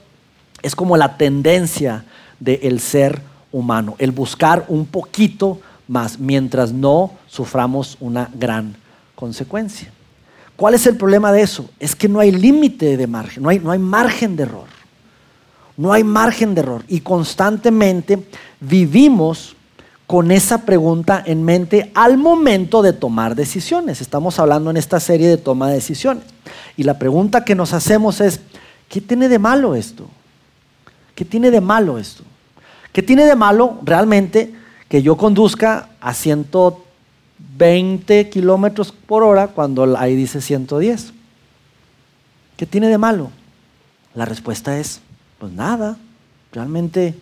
es 0.63 0.75
como 0.75 0.97
la 0.97 1.17
tendencia 1.17 2.05
del 2.39 2.81
ser 2.81 3.23
humano, 3.53 3.97
el 3.99 4.13
buscar 4.13 4.65
un 4.69 4.87
poquito 4.87 5.61
más 5.89 6.19
mientras 6.19 6.73
no 6.73 7.13
suframos 7.27 7.97
una 8.01 8.31
gran 8.35 8.77
consecuencia. 9.15 9.91
¿Cuál 10.57 10.75
es 10.75 10.87
el 10.87 10.97
problema 10.97 11.33
de 11.33 11.43
eso? 11.43 11.69
Es 11.79 11.97
que 11.97 12.09
no 12.09 12.21
hay 12.21 12.31
límite 12.31 12.97
de 12.97 13.07
margen, 13.07 13.43
no 13.43 13.49
hay, 13.49 13.59
no 13.59 13.71
hay 13.71 13.79
margen 13.79 14.37
de 14.37 14.43
error. 14.45 14.81
No 15.81 15.95
hay 15.95 16.05
margen 16.05 16.55
de 16.55 16.61
error. 16.61 16.85
Y 16.89 17.01
constantemente 17.01 18.23
vivimos 18.61 19.57
con 20.07 20.31
esa 20.31 20.67
pregunta 20.67 21.23
en 21.25 21.43
mente 21.43 21.91
al 21.95 22.19
momento 22.19 22.83
de 22.83 22.93
tomar 22.93 23.35
decisiones. 23.35 24.03
Estamos 24.03 24.39
hablando 24.39 24.69
en 24.69 24.77
esta 24.77 25.01
serie 25.01 25.27
de 25.27 25.39
toma 25.39 25.69
de 25.69 25.77
decisiones. 25.77 26.25
Y 26.77 26.83
la 26.83 26.99
pregunta 26.99 27.47
que 27.47 27.55
nos 27.55 27.73
hacemos 27.73 28.21
es, 28.21 28.41
¿qué 28.91 29.01
tiene 29.01 29.31
de 29.31 29.39
malo 29.39 29.75
esto? 29.75 30.07
¿Qué 31.15 31.25
tiene 31.25 31.51
de 31.51 31.61
malo 31.61 31.99
esto? 31.99 32.25
¿Qué 32.93 33.03
tiene 33.03 33.25
de 33.25 33.37
malo 33.37 33.79
realmente 33.83 34.53
que 34.89 35.03
yo 35.03 35.17
conduzca 35.17 35.91
a 36.01 36.15
130 36.15 36.91
20 37.57 38.31
kilómetros 38.31 38.93
por 38.93 39.23
hora 39.23 39.49
cuando 39.49 39.97
ahí 39.97 40.15
dice 40.15 40.41
110. 40.41 41.13
¿Qué 42.57 42.67
tiene 42.67 42.89
de 42.89 42.99
malo? 42.99 43.31
La 44.15 44.25
respuesta 44.25 44.79
es, 44.79 45.01
pues 45.39 45.53
nada, 45.53 45.97
realmente. 46.53 47.15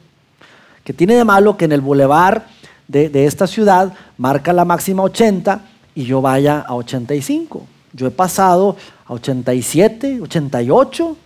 ¿Qué 0.85 0.93
tiene 0.93 1.15
de 1.15 1.25
malo 1.25 1.57
que 1.57 1.67
en 1.67 1.73
el 1.73 1.81
bulevar 1.81 2.47
de, 2.87 3.09
de 3.09 3.27
esta 3.27 3.47
ciudad 3.47 3.93
marca 4.17 4.53
la 4.53 4.65
máxima 4.65 5.03
80 5.03 5.61
y 5.95 6.05
yo 6.05 6.21
vaya 6.21 6.61
a 6.61 6.75
85? 6.75 7.67
Yo 7.93 8.07
he 8.07 8.11
pasado 8.11 8.77
a 9.07 9.13
87, 9.13 10.21
88, 10.23 11.17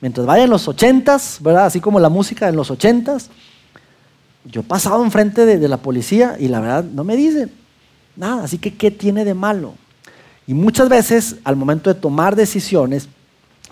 mientras 0.00 0.26
vaya 0.26 0.44
en 0.44 0.50
los 0.50 0.68
80s, 0.68 1.40
¿verdad? 1.42 1.66
Así 1.66 1.80
como 1.80 2.00
la 2.00 2.08
música 2.08 2.48
en 2.48 2.56
los 2.56 2.70
80s. 2.70 3.28
Yo 4.44 4.62
he 4.62 4.64
pasado 4.64 5.04
enfrente 5.04 5.44
de, 5.44 5.68
la 5.68 5.76
policía 5.76 6.36
y 6.38 6.48
la 6.48 6.60
verdad 6.60 6.84
no 6.84 7.04
me 7.04 7.16
dicen. 7.16 7.52
Nada, 8.16 8.44
así 8.44 8.58
que 8.58 8.74
¿qué 8.74 8.90
tiene 8.90 9.24
de 9.24 9.34
malo? 9.34 9.74
Y 10.46 10.54
muchas 10.54 10.88
veces 10.88 11.36
al 11.44 11.56
momento 11.56 11.92
de 11.92 12.00
tomar 12.00 12.34
decisiones 12.34 13.08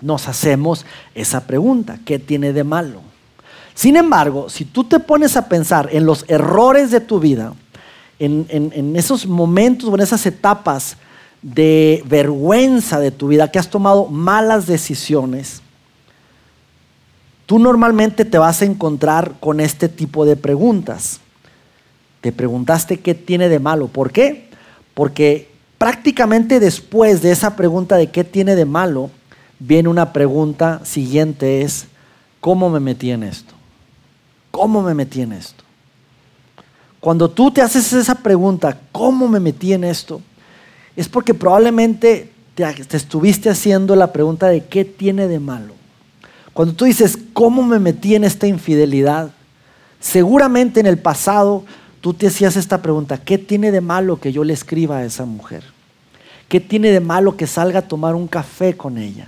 nos 0.01 0.27
hacemos 0.27 0.85
esa 1.13 1.45
pregunta, 1.45 1.99
¿qué 2.05 2.19
tiene 2.19 2.53
de 2.53 2.63
malo? 2.63 3.01
Sin 3.73 3.95
embargo, 3.95 4.49
si 4.49 4.65
tú 4.65 4.83
te 4.83 4.99
pones 4.99 5.35
a 5.37 5.47
pensar 5.47 5.89
en 5.91 6.05
los 6.05 6.25
errores 6.27 6.91
de 6.91 7.01
tu 7.01 7.19
vida, 7.19 7.53
en, 8.19 8.95
esos 8.95 9.25
momentos 9.25 9.87
o 9.87 9.95
en 9.95 10.01
esas 10.01 10.25
etapas 10.25 10.97
de 11.41 12.03
vergüenza 12.05 12.99
de 12.99 13.11
tu 13.11 13.29
vida, 13.29 13.49
que 13.49 13.59
has 13.59 13.69
tomado 13.69 14.07
malas 14.07 14.67
decisiones, 14.67 15.61
tú 17.49 17.57
normalmente 17.57 18.25
te 18.25 18.37
vas 18.37 18.61
a 18.61 18.65
encontrar 18.65 19.33
con 19.39 19.59
este 19.59 19.89
tipo 19.89 20.23
de 20.23 20.35
preguntas. 20.35 21.19
Te 22.21 22.31
preguntaste 22.31 22.99
qué 22.99 23.15
tiene 23.15 23.49
de 23.49 23.57
malo. 23.57 23.87
¿Por 23.87 24.11
qué? 24.11 24.49
Porque 24.93 25.49
prácticamente 25.79 26.59
después 26.59 27.23
de 27.23 27.31
esa 27.31 27.55
pregunta 27.55 27.97
de 27.97 28.11
qué 28.11 28.23
tiene 28.23 28.55
de 28.55 28.65
malo, 28.65 29.09
viene 29.57 29.89
una 29.89 30.13
pregunta 30.13 30.81
siguiente 30.83 31.63
es, 31.63 31.87
¿cómo 32.39 32.69
me 32.69 32.79
metí 32.79 33.09
en 33.09 33.23
esto? 33.23 33.55
¿Cómo 34.51 34.83
me 34.83 34.93
metí 34.93 35.23
en 35.23 35.33
esto? 35.33 35.63
Cuando 36.99 37.31
tú 37.31 37.49
te 37.49 37.63
haces 37.63 37.91
esa 37.93 38.13
pregunta, 38.13 38.79
¿cómo 38.91 39.27
me 39.27 39.39
metí 39.39 39.73
en 39.73 39.85
esto? 39.85 40.21
Es 40.95 41.09
porque 41.09 41.33
probablemente 41.33 42.31
te, 42.53 42.71
te, 42.71 42.97
estuviste 42.97 43.49
haciendo 43.49 43.95
la 43.95 44.13
pregunta 44.13 44.49
de 44.49 44.65
qué 44.65 44.85
tiene 44.85 45.27
de 45.27 45.39
malo. 45.39 45.78
Cuando 46.53 46.73
tú 46.73 46.85
dices, 46.85 47.17
¿cómo 47.33 47.63
me 47.63 47.79
metí 47.79 48.15
en 48.15 48.23
esta 48.23 48.47
infidelidad? 48.47 49.31
Seguramente 49.99 50.79
en 50.79 50.85
el 50.85 50.97
pasado 50.97 51.65
tú 52.01 52.13
te 52.13 52.27
hacías 52.27 52.55
esta 52.55 52.81
pregunta, 52.81 53.17
¿qué 53.17 53.37
tiene 53.37 53.71
de 53.71 53.81
malo 53.81 54.19
que 54.19 54.31
yo 54.31 54.43
le 54.43 54.53
escriba 54.53 54.97
a 54.97 55.05
esa 55.05 55.25
mujer? 55.25 55.63
¿Qué 56.47 56.59
tiene 56.59 56.89
de 56.91 56.99
malo 56.99 57.37
que 57.37 57.47
salga 57.47 57.79
a 57.79 57.87
tomar 57.87 58.15
un 58.15 58.27
café 58.27 58.75
con 58.75 58.97
ella? 58.97 59.27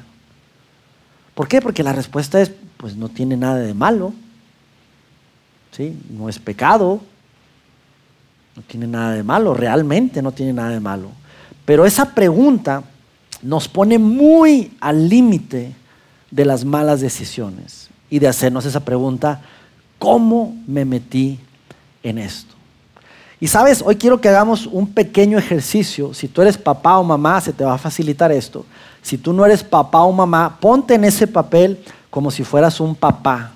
¿Por 1.36 1.47
qué? 1.47 1.62
Porque 1.62 1.84
la 1.84 1.93
respuesta 1.93 2.41
es, 2.41 2.51
pues 2.77 2.95
no 2.95 3.10
tiene 3.10 3.38
nada 3.38 3.57
de 3.57 3.73
malo, 3.73 4.13
¿sí? 5.71 5.97
No 6.10 6.29
es 6.29 6.39
pecado, 6.39 7.01
no 8.55 8.62
tiene 8.63 8.88
nada 8.88 9.13
de 9.13 9.23
malo, 9.23 9.53
realmente 9.53 10.21
no 10.21 10.31
tiene 10.31 10.53
nada 10.53 10.69
de 10.69 10.79
malo. 10.79 11.12
Pero 11.65 11.86
esa 11.86 12.13
pregunta 12.13 12.84
nos 13.41 13.67
pone 13.67 13.97
muy 13.97 14.73
al 14.79 15.07
límite 15.07 15.73
de 16.31 16.45
las 16.45 16.65
malas 16.65 17.01
decisiones 17.01 17.89
y 18.09 18.19
de 18.19 18.27
hacernos 18.27 18.65
esa 18.65 18.79
pregunta, 18.79 19.41
¿cómo 19.99 20.55
me 20.65 20.85
metí 20.85 21.39
en 22.01 22.17
esto? 22.17 22.55
Y 23.39 23.47
sabes, 23.47 23.83
hoy 23.85 23.95
quiero 23.95 24.21
que 24.21 24.29
hagamos 24.29 24.67
un 24.67 24.87
pequeño 24.93 25.37
ejercicio. 25.37 26.13
Si 26.13 26.27
tú 26.27 26.41
eres 26.41 26.57
papá 26.57 26.97
o 26.97 27.03
mamá, 27.03 27.41
se 27.41 27.51
te 27.51 27.63
va 27.63 27.73
a 27.73 27.79
facilitar 27.79 28.31
esto. 28.31 28.65
Si 29.01 29.17
tú 29.17 29.33
no 29.33 29.45
eres 29.45 29.63
papá 29.63 30.01
o 30.01 30.11
mamá, 30.11 30.57
ponte 30.59 30.93
en 30.93 31.03
ese 31.03 31.25
papel 31.27 31.83
como 32.11 32.29
si 32.29 32.43
fueras 32.43 32.79
un 32.79 32.93
papá 32.93 33.51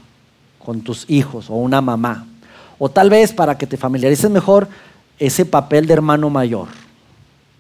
con 0.63 0.81
tus 0.81 1.07
hijos 1.07 1.49
o 1.49 1.53
una 1.53 1.81
mamá. 1.81 2.25
O 2.79 2.89
tal 2.89 3.09
vez 3.11 3.31
para 3.31 3.57
que 3.57 3.67
te 3.67 3.77
familiarices 3.77 4.29
mejor, 4.29 4.67
ese 5.19 5.45
papel 5.45 5.85
de 5.85 5.93
hermano 5.93 6.29
mayor. 6.29 6.67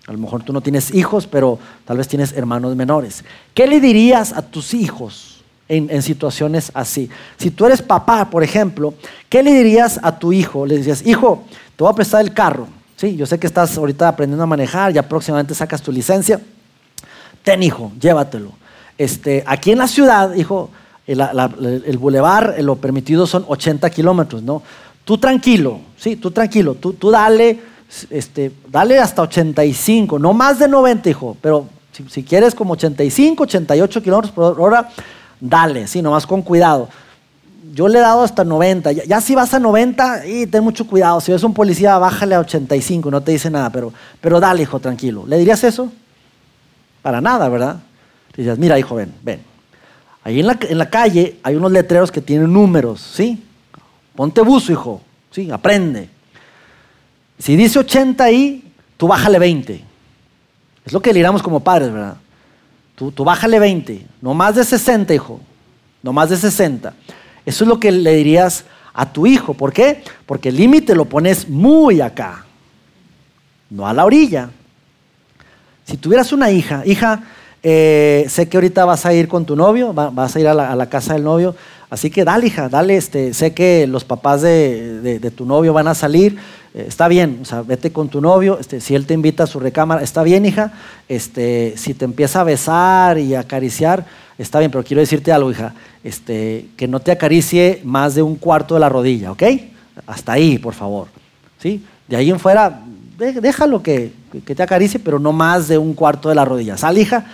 A 0.07 0.11
lo 0.11 0.19
mejor 0.19 0.43
tú 0.43 0.53
no 0.53 0.61
tienes 0.61 0.93
hijos, 0.93 1.25
pero 1.25 1.57
tal 1.83 1.97
vez 1.97 2.07
tienes 2.07 2.33
hermanos 2.33 2.75
menores. 2.75 3.23
¿Qué 3.53 3.65
le 3.65 3.79
dirías 3.79 4.33
a 4.33 4.43
tus 4.43 4.73
hijos 4.73 5.43
en, 5.67 6.01
situaciones 6.03 6.71
así? 6.75 7.09
Si 7.37 7.49
tú 7.49 7.65
eres 7.65 7.81
papá, 7.81 8.29
por 8.29 8.43
ejemplo, 8.43 8.93
¿qué 9.29 9.41
le 9.41 9.51
dirías 9.53 9.99
a 10.03 10.19
tu 10.19 10.31
hijo? 10.31 10.65
Le 10.65 10.77
dirías, 10.77 11.05
hijo, 11.07 11.43
te 11.75 11.83
voy 11.83 11.91
a 11.91 11.95
prestar 11.95 12.21
el 12.21 12.33
carro. 12.33 12.67
Sí, 12.95 13.15
yo 13.15 13.25
sé 13.25 13.39
que 13.39 13.47
estás 13.47 13.75
ahorita 13.77 14.07
aprendiendo 14.07 14.43
a 14.43 14.47
manejar, 14.47 14.93
ya 14.93 15.01
próximamente 15.01 15.55
sacas 15.55 15.81
tu 15.81 15.91
licencia. 15.91 16.39
Ten, 17.43 17.63
hijo, 17.63 17.91
llévatelo. 17.99 18.51
Este, 18.97 19.43
aquí 19.45 19.71
en 19.71 19.79
la 19.79 19.87
ciudad, 19.87 20.35
hijo, 20.35 20.69
el, 21.07 21.19
el 21.19 21.97
bulevar, 21.97 22.55
lo 22.59 22.75
permitido 22.75 23.25
son 23.25 23.43
80 23.47 23.89
kilómetros, 23.89 24.43
¿no? 24.43 24.61
Tú 25.03 25.17
tranquilo, 25.17 25.81
sí, 25.97 26.15
tú 26.15 26.31
tranquilo, 26.31 26.75
tú, 26.75 26.93
tú 26.93 27.11
dale, 27.11 27.59
este, 28.09 28.51
dale 28.67 28.99
hasta 28.99 29.21
85, 29.21 30.19
no 30.19 30.33
más 30.33 30.59
de 30.59 30.67
90, 30.67 31.09
hijo, 31.09 31.37
pero 31.41 31.67
si, 32.09 32.23
quieres 32.23 32.53
como 32.53 32.73
85, 32.73 33.43
88 33.43 34.01
kilómetros 34.03 34.33
por 34.33 34.59
hora, 34.59 34.89
dale, 35.39 35.87
sí, 35.87 36.01
nomás 36.01 36.27
con 36.27 36.41
cuidado 36.41 36.89
yo 37.75 37.89
le 37.89 37.99
he 37.99 38.01
dado 38.01 38.23
hasta 38.23 38.45
90. 38.45 38.93
Ya, 38.93 39.19
si 39.19 39.35
vas 39.35 39.53
a 39.53 39.59
90, 39.59 40.25
y 40.27 40.47
ten 40.47 40.63
mucho 40.63 40.87
cuidado. 40.87 41.19
Si 41.19 41.31
ves 41.31 41.43
un 41.43 41.53
policía, 41.53 41.97
bájale 41.97 42.33
a 42.33 42.39
85, 42.39 43.11
no 43.11 43.21
te 43.21 43.33
dice 43.33 43.49
nada, 43.49 43.69
pero, 43.69 43.91
pero 44.21 44.39
dale, 44.39 44.61
hijo, 44.61 44.79
tranquilo. 44.79 45.25
¿Le 45.27 45.37
dirías 45.37 45.61
eso? 45.65 45.91
Para 47.01 47.19
nada, 47.19 47.49
¿verdad? 47.49 47.77
Le 48.35 48.55
mira, 48.55 48.79
hijo, 48.79 48.95
ven, 48.95 49.13
ven. 49.21 49.41
Ahí 50.23 50.39
en 50.39 50.47
la, 50.47 50.57
en 50.61 50.77
la 50.77 50.89
calle 50.89 51.37
hay 51.43 51.55
unos 51.55 51.71
letreros 51.71 52.11
que 52.11 52.21
tienen 52.21 52.51
números, 52.51 53.01
¿sí? 53.01 53.43
Ponte 54.15 54.41
buzo, 54.41 54.71
hijo, 54.71 55.01
¿sí? 55.29 55.51
Aprende. 55.51 56.09
Si 57.39 57.55
dice 57.55 57.79
80 57.79 58.23
ahí, 58.23 58.71
tú 58.97 59.07
bájale 59.07 59.39
20. 59.39 59.83
Es 60.85 60.93
lo 60.93 61.01
que 61.01 61.09
le 61.09 61.15
diríamos 61.15 61.41
como 61.41 61.59
padres, 61.59 61.91
¿verdad? 61.91 62.17
Tú, 62.95 63.11
tú 63.11 63.23
bájale 63.23 63.59
20, 63.59 64.05
no 64.21 64.33
más 64.33 64.55
de 64.55 64.63
60, 64.63 65.13
hijo, 65.13 65.41
no 66.01 66.13
más 66.13 66.29
de 66.29 66.37
60. 66.37 66.93
Eso 67.45 67.63
es 67.63 67.67
lo 67.67 67.79
que 67.79 67.91
le 67.91 68.15
dirías 68.15 68.65
a 68.93 69.11
tu 69.11 69.27
hijo. 69.27 69.53
¿Por 69.53 69.73
qué? 69.73 70.03
Porque 70.25 70.49
el 70.49 70.55
límite 70.55 70.95
lo 70.95 71.05
pones 71.05 71.49
muy 71.49 72.01
acá, 72.01 72.45
no 73.69 73.87
a 73.87 73.93
la 73.93 74.05
orilla. 74.05 74.49
Si 75.85 75.97
tuvieras 75.97 76.31
una 76.31 76.49
hija, 76.49 76.83
hija, 76.85 77.23
eh, 77.61 78.25
sé 78.29 78.47
que 78.47 78.57
ahorita 78.57 78.85
vas 78.85 79.05
a 79.05 79.13
ir 79.13 79.27
con 79.27 79.45
tu 79.45 79.55
novio, 79.55 79.93
vas 79.93 80.35
a 80.35 80.39
ir 80.39 80.47
a 80.47 80.53
la, 80.53 80.85
casa 80.87 81.13
del 81.13 81.23
novio, 81.23 81.55
así 81.95 82.09
que 82.09 82.25
dale, 82.25 82.47
hija, 82.47 82.67
dale, 82.67 82.97
este, 82.97 83.33
sé 83.33 83.53
que 83.53 83.87
los 83.87 84.03
papás 84.03 84.41
de, 84.41 85.31
tu 85.33 85.45
novio 85.45 85.71
van 85.71 85.87
a 85.87 85.95
salir, 85.95 86.37
eh, 86.73 86.85
está 86.89 87.07
bien, 87.07 87.39
o 87.41 87.45
sea, 87.45 87.61
vete 87.61 87.93
con 87.93 88.09
tu 88.09 88.19
novio, 88.19 88.59
este, 88.59 88.81
si 88.81 88.95
él 88.95 89.05
te 89.05 89.13
invita 89.13 89.43
a 89.43 89.47
su 89.47 89.61
recámara, 89.61 90.03
está 90.03 90.21
bien, 90.21 90.45
hija, 90.45 90.73
este, 91.07 91.73
si 91.77 91.93
te 91.93 92.03
empieza 92.03 92.41
a 92.41 92.43
besar 92.43 93.17
y 93.17 93.33
acariciar, 93.33 94.05
está 94.37 94.59
bien, 94.59 94.71
pero 94.71 94.83
quiero 94.83 94.99
decirte 94.99 95.31
algo, 95.31 95.51
hija, 95.51 95.73
este, 96.03 96.67
que 96.75 96.87
no 96.89 96.99
te 96.99 97.13
acaricie 97.13 97.79
más 97.85 98.13
de 98.13 98.21
un 98.21 98.35
cuarto 98.35 98.73
de 98.73 98.81
la 98.81 98.89
rodilla, 98.89 99.31
¿ok? 99.31 99.43
Hasta 100.05 100.33
ahí, 100.33 100.57
por 100.57 100.73
favor. 100.73 101.07
De 101.63 102.15
ahí 102.17 102.29
en 102.29 102.39
fuera, 102.39 102.81
déjalo 103.17 103.81
que, 103.81 104.11
que 104.45 104.53
te 104.53 104.61
acaricie, 104.61 104.99
pero 104.99 105.17
no 105.17 105.31
más 105.31 105.69
de 105.69 105.77
un 105.77 105.93
cuarto 105.93 106.27
de 106.27 106.35
la 106.35 106.43
rodilla. 106.43 106.77
¿Sal, 106.77 106.97
hija? 106.97 107.25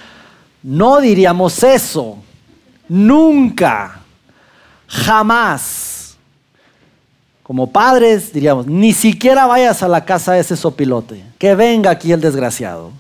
No 0.64 1.02
diríamos 1.02 1.62
eso. 1.64 2.18
Nunca. 2.88 4.01
Jamás. 4.92 6.18
Como 7.44 7.72
padres 7.72 8.32
diríamos, 8.34 8.68
ni 8.68 8.94
siquiera 8.94 9.46
vayas 9.46 9.82
a 9.84 9.88
la 9.88 10.04
casa 10.06 10.34
de 10.34 10.42
ese 10.42 10.58
sopilote. 10.58 11.24
Que 11.38 11.56
venga 11.56 11.90
aquí 11.90 12.12
el 12.12 12.22
desgraciado. 12.22 12.92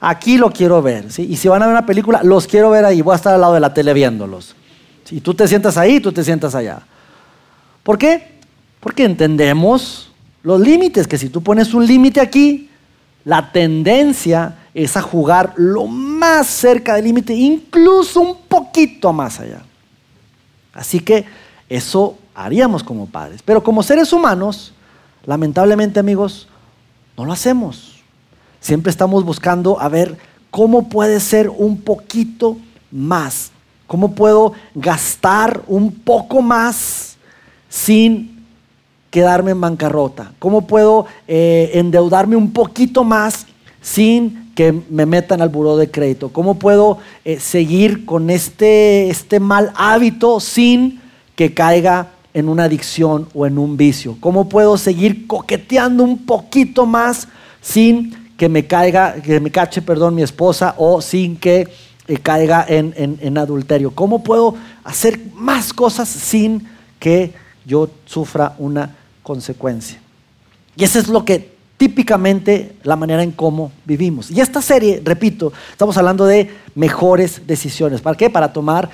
Aquí 0.00 0.38
lo 0.38 0.50
quiero 0.50 0.80
ver. 0.80 1.06
Y 1.18 1.36
si 1.36 1.48
van 1.48 1.62
a 1.62 1.66
ver 1.66 1.74
una 1.74 1.86
película, 1.86 2.22
los 2.22 2.46
quiero 2.46 2.70
ver 2.70 2.86
ahí. 2.86 3.02
Voy 3.02 3.12
a 3.12 3.16
estar 3.16 3.34
al 3.34 3.40
lado 3.42 3.54
de 3.54 3.60
la 3.60 3.74
tele 3.74 3.92
viéndolos. 3.92 4.56
Si 5.04 5.20
tú 5.20 5.34
te 5.34 5.46
sientas 5.46 5.76
ahí, 5.76 6.00
tú 6.00 6.10
te 6.10 6.24
sientas 6.24 6.54
allá. 6.54 6.80
¿Por 7.82 7.98
qué? 7.98 8.38
Porque 8.80 9.04
entendemos 9.04 10.10
los 10.42 10.58
límites, 10.58 11.06
que 11.06 11.18
si 11.18 11.28
tú 11.28 11.42
pones 11.42 11.74
un 11.74 11.86
límite 11.86 12.20
aquí, 12.20 12.70
la 13.24 13.52
tendencia 13.52 14.56
es 14.72 14.96
a 14.96 15.02
jugar 15.02 15.52
lo 15.56 15.86
más 15.86 16.46
cerca 16.46 16.94
del 16.94 17.04
límite, 17.04 17.34
incluso 17.34 18.20
un 18.20 18.36
poquito 18.48 19.12
más 19.12 19.38
allá. 19.40 19.62
Así 20.72 21.00
que 21.00 21.24
eso 21.68 22.16
haríamos 22.34 22.82
como 22.82 23.06
padres. 23.06 23.42
Pero 23.44 23.62
como 23.62 23.82
seres 23.82 24.12
humanos, 24.12 24.72
lamentablemente 25.26 26.00
amigos, 26.00 26.48
no 27.16 27.24
lo 27.24 27.32
hacemos. 27.32 28.02
Siempre 28.60 28.90
estamos 28.90 29.24
buscando 29.24 29.80
a 29.80 29.88
ver 29.88 30.18
cómo 30.50 30.88
puede 30.88 31.20
ser 31.20 31.48
un 31.48 31.80
poquito 31.80 32.56
más, 32.90 33.52
cómo 33.86 34.14
puedo 34.14 34.52
gastar 34.74 35.62
un 35.66 35.92
poco 35.92 36.42
más 36.42 37.16
sin 37.68 38.40
quedarme 39.10 39.50
en 39.50 39.60
bancarrota? 39.60 40.32
¿Cómo 40.38 40.66
puedo 40.66 41.06
eh, 41.26 41.70
endeudarme 41.74 42.36
un 42.36 42.52
poquito 42.52 43.04
más 43.04 43.46
sin 43.80 44.52
que 44.54 44.72
me 44.72 45.06
metan 45.06 45.42
al 45.42 45.48
buró 45.48 45.76
de 45.76 45.90
crédito? 45.90 46.30
¿Cómo 46.30 46.58
puedo 46.58 46.98
eh, 47.24 47.40
seguir 47.40 48.04
con 48.04 48.30
este, 48.30 49.08
este 49.10 49.40
mal 49.40 49.72
hábito 49.74 50.40
sin 50.40 51.00
que 51.34 51.54
caiga 51.54 52.12
en 52.34 52.48
una 52.48 52.64
adicción 52.64 53.28
o 53.34 53.46
en 53.46 53.58
un 53.58 53.76
vicio? 53.76 54.16
¿Cómo 54.20 54.48
puedo 54.48 54.76
seguir 54.76 55.26
coqueteando 55.26 56.04
un 56.04 56.26
poquito 56.26 56.86
más 56.86 57.28
sin 57.60 58.32
que 58.36 58.48
me 58.48 58.66
caiga, 58.66 59.14
que 59.14 59.40
me 59.40 59.50
cache, 59.50 59.82
perdón, 59.82 60.14
mi 60.14 60.22
esposa 60.22 60.74
o 60.78 61.00
sin 61.00 61.36
que 61.36 61.68
eh, 62.08 62.16
caiga 62.18 62.64
en, 62.68 62.94
en 62.96 63.38
adulterio? 63.38 63.90
¿Cómo 63.92 64.22
puedo 64.22 64.56
hacer 64.84 65.20
más 65.34 65.72
cosas 65.72 66.08
sin 66.08 66.66
que 66.98 67.32
yo 67.64 67.88
sufra 68.04 68.54
una 68.58 68.96
consecuencia. 69.22 70.00
Y 70.76 70.84
eso 70.84 70.98
es 70.98 71.08
lo 71.08 71.24
que 71.24 71.54
típicamente 71.80 72.76
la 72.82 72.94
manera 72.94 73.22
en 73.22 73.30
cómo 73.30 73.72
vivimos. 73.86 74.30
Y 74.30 74.42
esta 74.42 74.60
serie, 74.60 75.00
repito, 75.02 75.50
estamos 75.72 75.96
hablando 75.96 76.26
de 76.26 76.50
mejores 76.74 77.40
decisiones. 77.46 78.02
¿Para 78.02 78.18
qué? 78.18 78.28
Para 78.28 78.52
tomar, 78.52 78.90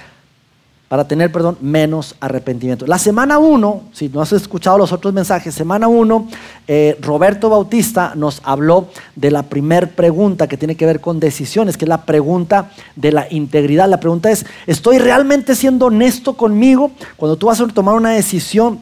para 0.86 1.08
tener, 1.08 1.32
perdón, 1.32 1.58
menos 1.60 2.14
arrepentimiento. 2.20 2.86
La 2.86 3.00
semana 3.00 3.38
1, 3.38 3.82
si 3.92 4.08
no 4.08 4.20
has 4.20 4.32
escuchado 4.32 4.78
los 4.78 4.92
otros 4.92 5.12
mensajes, 5.12 5.52
semana 5.52 5.88
1, 5.88 6.28
eh, 6.68 6.96
Roberto 7.00 7.50
Bautista 7.50 8.12
nos 8.14 8.40
habló 8.44 8.86
de 9.16 9.32
la 9.32 9.42
primer 9.42 9.96
pregunta 9.96 10.46
que 10.46 10.56
tiene 10.56 10.76
que 10.76 10.86
ver 10.86 11.00
con 11.00 11.18
decisiones, 11.18 11.76
que 11.76 11.86
es 11.86 11.88
la 11.88 12.04
pregunta 12.04 12.70
de 12.94 13.10
la 13.10 13.26
integridad. 13.30 13.88
La 13.88 13.98
pregunta 13.98 14.30
es, 14.30 14.46
¿estoy 14.68 14.98
realmente 14.98 15.56
siendo 15.56 15.86
honesto 15.86 16.34
conmigo? 16.34 16.92
Cuando 17.16 17.36
tú 17.36 17.46
vas 17.46 17.60
a 17.60 17.66
tomar 17.66 17.96
una 17.96 18.10
decisión, 18.10 18.78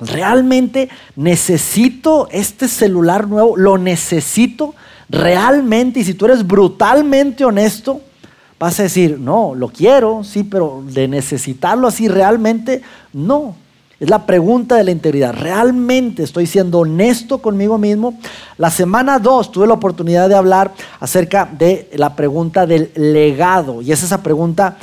¿Realmente 0.00 0.88
necesito 1.16 2.28
este 2.30 2.68
celular 2.68 3.26
nuevo? 3.26 3.56
¿Lo 3.56 3.78
necesito 3.78 4.74
realmente? 5.08 6.00
Y 6.00 6.04
si 6.04 6.14
tú 6.14 6.26
eres 6.26 6.46
brutalmente 6.46 7.44
honesto, 7.44 8.00
vas 8.58 8.78
a 8.78 8.84
decir, 8.84 9.18
no, 9.18 9.54
lo 9.54 9.68
quiero, 9.68 10.22
sí, 10.24 10.44
pero 10.44 10.82
de 10.86 11.08
necesitarlo 11.08 11.88
así 11.88 12.08
realmente, 12.08 12.82
no. 13.12 13.56
Es 14.00 14.08
la 14.08 14.26
pregunta 14.26 14.76
de 14.76 14.84
la 14.84 14.92
integridad. 14.92 15.34
¿Realmente 15.34 16.22
estoy 16.22 16.46
siendo 16.46 16.78
honesto 16.78 17.38
conmigo 17.38 17.78
mismo? 17.78 18.16
La 18.56 18.70
semana 18.70 19.18
2 19.18 19.50
tuve 19.50 19.66
la 19.66 19.74
oportunidad 19.74 20.28
de 20.28 20.36
hablar 20.36 20.72
acerca 21.00 21.48
de 21.50 21.90
la 21.94 22.14
pregunta 22.14 22.64
del 22.64 22.92
legado. 22.94 23.82
Y 23.82 23.90
es 23.90 24.04
esa 24.04 24.22
pregunta 24.22 24.76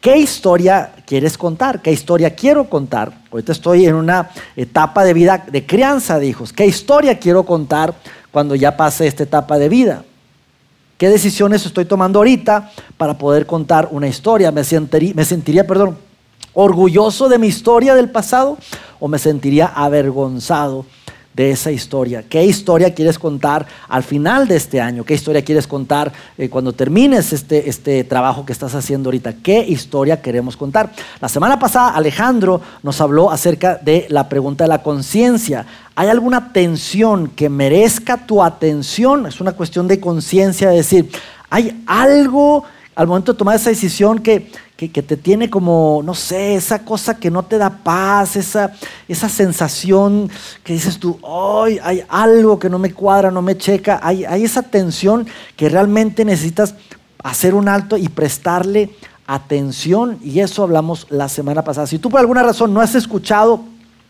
¿Qué 0.00 0.16
historia 0.16 0.92
quieres 1.04 1.36
contar? 1.36 1.82
¿Qué 1.82 1.92
historia 1.92 2.34
quiero 2.34 2.70
contar? 2.70 3.12
Ahorita 3.30 3.52
estoy 3.52 3.84
en 3.84 3.94
una 3.94 4.30
etapa 4.56 5.04
de 5.04 5.12
vida 5.12 5.44
de 5.46 5.66
crianza 5.66 6.18
de 6.18 6.26
hijos. 6.26 6.54
¿Qué 6.54 6.64
historia 6.64 7.18
quiero 7.18 7.44
contar 7.44 7.92
cuando 8.32 8.54
ya 8.54 8.78
pase 8.78 9.06
esta 9.06 9.24
etapa 9.24 9.58
de 9.58 9.68
vida? 9.68 10.04
¿Qué 10.96 11.10
decisiones 11.10 11.66
estoy 11.66 11.84
tomando 11.84 12.18
ahorita 12.18 12.70
para 12.96 13.18
poder 13.18 13.44
contar 13.44 13.88
una 13.90 14.08
historia? 14.08 14.50
¿Me 14.50 14.64
sentiría, 14.64 15.12
me 15.14 15.24
sentiría 15.26 15.66
perdón, 15.66 15.98
orgulloso 16.54 17.28
de 17.28 17.38
mi 17.38 17.48
historia 17.48 17.94
del 17.94 18.10
pasado 18.10 18.56
o 19.00 19.06
me 19.06 19.18
sentiría 19.18 19.66
avergonzado 19.66 20.86
de 21.40 21.52
esa 21.52 21.72
historia. 21.72 22.22
¿Qué 22.28 22.44
historia 22.44 22.92
quieres 22.92 23.18
contar 23.18 23.66
al 23.88 24.02
final 24.02 24.46
de 24.46 24.56
este 24.56 24.78
año? 24.78 25.04
¿Qué 25.04 25.14
historia 25.14 25.42
quieres 25.42 25.66
contar 25.66 26.12
eh, 26.36 26.50
cuando 26.50 26.74
termines 26.74 27.32
este, 27.32 27.70
este 27.70 28.04
trabajo 28.04 28.44
que 28.44 28.52
estás 28.52 28.74
haciendo 28.74 29.08
ahorita? 29.08 29.32
¿Qué 29.42 29.64
historia 29.66 30.20
queremos 30.20 30.54
contar? 30.54 30.92
La 31.18 31.30
semana 31.30 31.58
pasada 31.58 31.94
Alejandro 31.94 32.60
nos 32.82 33.00
habló 33.00 33.30
acerca 33.30 33.76
de 33.76 34.04
la 34.10 34.28
pregunta 34.28 34.64
de 34.64 34.68
la 34.68 34.82
conciencia. 34.82 35.64
¿Hay 35.94 36.08
alguna 36.08 36.52
tensión 36.52 37.28
que 37.28 37.48
merezca 37.48 38.18
tu 38.18 38.42
atención? 38.42 39.26
Es 39.26 39.40
una 39.40 39.52
cuestión 39.52 39.88
de 39.88 39.98
conciencia, 39.98 40.68
decir, 40.68 41.10
¿hay 41.48 41.82
algo 41.86 42.64
al 42.94 43.06
momento 43.06 43.32
de 43.32 43.38
tomar 43.38 43.56
esa 43.56 43.70
decisión 43.70 44.18
que, 44.18 44.52
que, 44.88 45.02
te 45.02 45.16
tiene 45.16 45.50
como, 45.50 46.00
no 46.04 46.14
sé, 46.14 46.54
esa 46.54 46.80
cosa 46.80 47.18
que 47.18 47.30
no 47.30 47.42
te 47.42 47.58
da 47.58 47.70
paz, 47.70 48.36
esa, 48.36 48.72
esa 49.06 49.28
sensación 49.28 50.30
que 50.64 50.72
dices 50.72 50.98
tú, 50.98 51.18
hoy 51.22 51.78
hay 51.82 52.02
algo 52.08 52.58
que 52.58 52.70
no 52.70 52.78
me 52.78 52.92
cuadra, 52.92 53.30
no 53.30 53.42
me 53.42 53.58
checa, 53.58 54.00
hay, 54.02 54.24
hay 54.24 54.44
esa 54.44 54.62
tensión 54.62 55.26
que 55.56 55.68
realmente 55.68 56.24
necesitas 56.24 56.74
hacer 57.22 57.54
un 57.54 57.68
alto 57.68 57.96
y 57.96 58.08
prestarle 58.08 58.90
atención 59.26 60.18
y 60.22 60.40
eso 60.40 60.62
hablamos 60.62 61.06
la 61.10 61.28
semana 61.28 61.62
pasada. 61.62 61.86
Si 61.86 61.98
tú 61.98 62.10
por 62.10 62.20
alguna 62.20 62.42
razón 62.42 62.74
no 62.74 62.80
has 62.80 62.94
escuchado 62.94 63.64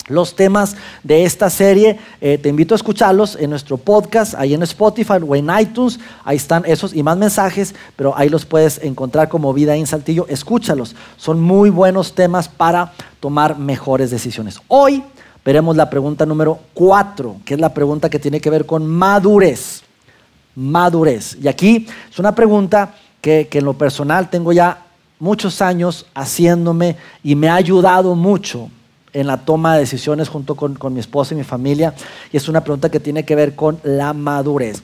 los 0.09 0.35
temas 0.35 0.77
de 1.03 1.25
esta 1.25 1.51
serie. 1.51 1.99
Eh, 2.21 2.39
te 2.39 2.49
invito 2.49 2.75
a 2.75 2.77
escucharlos 2.77 3.37
en 3.37 3.51
nuestro 3.51 3.77
podcast, 3.77 4.35
ahí 4.35 4.55
en 4.55 4.63
Spotify 4.63 5.15
o 5.27 5.35
en 5.35 5.49
iTunes. 5.59 5.99
Ahí 6.25 6.37
están 6.37 6.65
esos 6.67 6.95
y 6.95 7.03
más 7.03 7.17
mensajes, 7.17 7.75
pero 7.97 8.17
ahí 8.17 8.29
los 8.29 8.45
puedes 8.45 8.83
encontrar 8.83 9.29
como 9.29 9.53
Vida 9.53 9.77
en 9.77 9.87
Saltillo. 9.87 10.27
Escúchalos. 10.29 10.95
Son 11.17 11.41
muy 11.41 11.71
buenos 11.71 12.15
temas 12.15 12.49
para 12.49 12.93
tomar 13.21 13.59
mejores 13.59 14.11
decisiones. 14.11 14.61
Hoy 14.69 15.03
veremos 15.45 15.77
la 15.77 15.89
pregunta 15.91 16.27
número 16.27 16.59
cuatro, 16.75 17.37
que 17.45 17.55
es 17.55 17.61
la 17.61 17.73
pregunta 17.73 18.11
que 18.11 18.19
tiene 18.19 18.41
que 18.41 18.51
ver 18.51 18.67
con 18.67 18.87
madurez. 18.87 19.83
Madurez. 20.55 21.37
Y 21.41 21.49
aquí 21.49 21.87
es 22.11 22.19
una 22.19 22.35
pregunta 22.35 22.95
que, 23.21 23.49
que 23.49 23.59
en 23.59 23.65
lo 23.65 23.75
personal 23.75 24.29
tengo 24.31 24.53
ya 24.53 24.85
muchos 25.19 25.61
años 25.61 26.07
haciéndome 26.15 26.97
y 27.23 27.35
me 27.37 27.49
ha 27.49 27.55
ayudado 27.55 28.15
mucho 28.15 28.71
en 29.13 29.27
la 29.27 29.39
toma 29.39 29.75
de 29.75 29.81
decisiones 29.81 30.29
junto 30.29 30.55
con, 30.55 30.77
mi 30.93 31.01
esposa 31.01 31.35
y 31.35 31.39
mi 31.39 31.45
familia. 31.45 31.95
Y 32.33 32.37
es 32.37 32.49
una 32.49 32.63
pregunta 32.63 32.91
que 32.91 33.01
tiene 33.01 33.25
que 33.25 33.35
ver 33.35 33.55
con 33.55 33.81
la 33.83 34.13
madurez. 34.13 34.83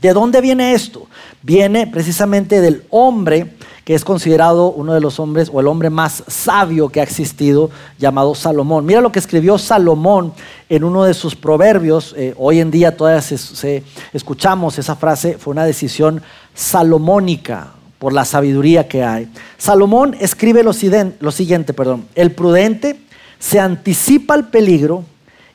¿De 0.00 0.12
dónde 0.12 0.40
viene 0.40 0.74
esto? 0.74 1.06
Viene 1.42 1.86
precisamente 1.86 2.60
del 2.60 2.84
hombre 2.90 3.54
que 3.84 3.94
es 3.94 4.04
considerado 4.04 4.70
uno 4.70 4.92
de 4.92 5.00
los 5.00 5.18
hombres 5.18 5.48
o 5.50 5.60
el 5.60 5.66
hombre 5.66 5.88
más 5.88 6.22
sabio 6.26 6.90
que 6.90 7.00
ha 7.00 7.02
existido, 7.02 7.70
llamado 7.98 8.34
Salomón. 8.34 8.84
Mira 8.84 9.00
lo 9.00 9.10
que 9.10 9.18
escribió 9.18 9.56
Salomón 9.56 10.34
en 10.68 10.84
uno 10.84 11.04
de 11.04 11.14
sus 11.14 11.34
proverbios. 11.34 12.14
Eh, 12.18 12.34
hoy 12.36 12.60
en 12.60 12.70
día 12.70 12.98
todavía 12.98 13.22
se, 13.22 13.82
escuchamos 14.12 14.78
esa 14.78 14.94
frase, 14.94 15.38
fue 15.38 15.52
una 15.52 15.64
decisión 15.64 16.20
salomónica 16.52 17.72
por 17.98 18.12
la 18.12 18.26
sabiduría 18.26 18.86
que 18.86 19.02
hay. 19.02 19.32
Salomón 19.56 20.14
escribe 20.20 20.62
lo, 20.62 20.72
lo 21.20 21.32
siguiente, 21.32 21.72
perdón, 21.72 22.06
el 22.14 22.32
prudente 22.32 23.07
se 23.38 23.60
anticipa 23.60 24.34
al 24.34 24.48
peligro 24.48 25.04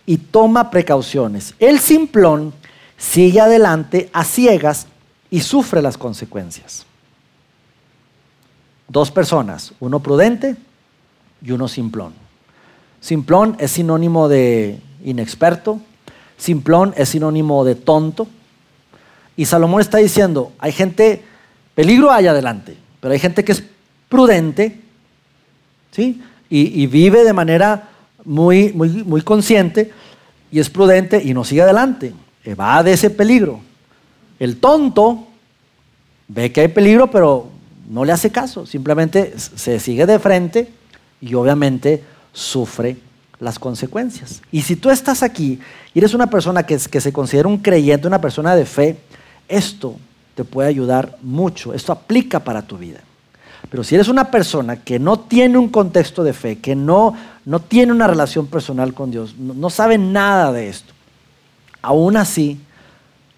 y 0.05 0.17
toma 0.17 0.69
precauciones. 0.69 1.53
El 1.59 1.79
simplón 1.79 2.53
sigue 2.97 3.41
adelante 3.41 4.09
a 4.13 4.23
ciegas 4.23 4.87
y 5.29 5.41
sufre 5.41 5.81
las 5.81 5.97
consecuencias. 5.97 6.85
Dos 8.87 9.11
personas, 9.11 9.73
uno 9.79 9.99
prudente 9.99 10.55
y 11.41 11.51
uno 11.51 11.67
simplón. 11.67 12.13
Simplón 13.01 13.55
es 13.59 13.71
sinónimo 13.71 14.29
de 14.29 14.79
inexperto, 15.03 15.81
simplón 16.37 16.93
es 16.95 17.09
sinónimo 17.09 17.65
de 17.65 17.75
tonto. 17.75 18.27
Y 19.35 19.45
Salomón 19.45 19.81
está 19.81 19.97
diciendo, 19.97 20.53
hay 20.59 20.71
gente, 20.71 21.23
peligro 21.75 22.11
hay 22.11 22.27
adelante, 22.27 22.77
pero 22.99 23.13
hay 23.13 23.19
gente 23.19 23.43
que 23.43 23.53
es 23.53 23.63
prudente, 24.07 24.79
¿sí? 25.91 26.21
Y, 26.55 26.85
vive 26.85 27.23
de 27.23 27.33
manera 27.33 27.89
muy, 28.23 28.71
muy, 28.73 28.89
muy 29.03 29.23
consciente 29.23 29.91
y 30.51 30.59
es 30.59 30.69
prudente 30.69 31.19
y 31.23 31.33
no 31.33 31.43
sigue 31.43 31.63
adelante, 31.63 32.13
va 32.59 32.83
de 32.83 32.93
ese 32.93 33.09
peligro. 33.09 33.59
El 34.37 34.57
tonto 34.57 35.25
ve 36.27 36.51
que 36.51 36.61
hay 36.61 36.67
peligro, 36.67 37.09
pero 37.09 37.49
no 37.89 38.05
le 38.05 38.11
hace 38.11 38.29
caso, 38.31 38.67
simplemente 38.67 39.33
se 39.35 39.79
sigue 39.79 40.05
de 40.05 40.19
frente 40.19 40.71
y 41.19 41.33
obviamente 41.33 42.03
sufre 42.33 42.97
las 43.39 43.57
consecuencias. 43.57 44.43
Y 44.51 44.61
si 44.61 44.75
tú 44.75 44.91
estás 44.91 45.23
aquí 45.23 45.59
y 45.91 45.97
eres 45.97 46.13
una 46.13 46.27
persona 46.27 46.67
que, 46.67 46.77
que 46.77 47.01
se 47.01 47.11
considera 47.11 47.47
un 47.47 47.57
creyente, 47.57 48.07
una 48.07 48.21
persona 48.21 48.55
de 48.55 48.67
fe, 48.67 48.97
esto 49.47 49.97
te 50.35 50.43
puede 50.43 50.69
ayudar 50.69 51.17
mucho, 51.23 51.73
esto 51.73 51.91
aplica 51.91 52.39
para 52.41 52.61
tu 52.61 52.77
vida. 52.77 52.99
Pero 53.69 53.83
si 53.83 53.95
eres 53.95 54.07
una 54.07 54.29
persona 54.29 54.77
que 54.77 54.99
no 54.99 55.19
tiene 55.19 55.57
un 55.57 55.69
contexto 55.69 56.23
de 56.23 56.33
fe, 56.33 56.59
que 56.59 56.75
no, 56.75 57.15
no 57.45 57.59
tiene 57.59 57.91
una 57.91 58.07
relación 58.07 58.47
personal 58.47 58.93
con 58.93 59.11
Dios, 59.11 59.35
no, 59.37 59.69
sabe 59.69 59.97
nada 59.97 60.51
de 60.51 60.69
esto, 60.69 60.93
aún 61.81 62.17
así, 62.17 62.59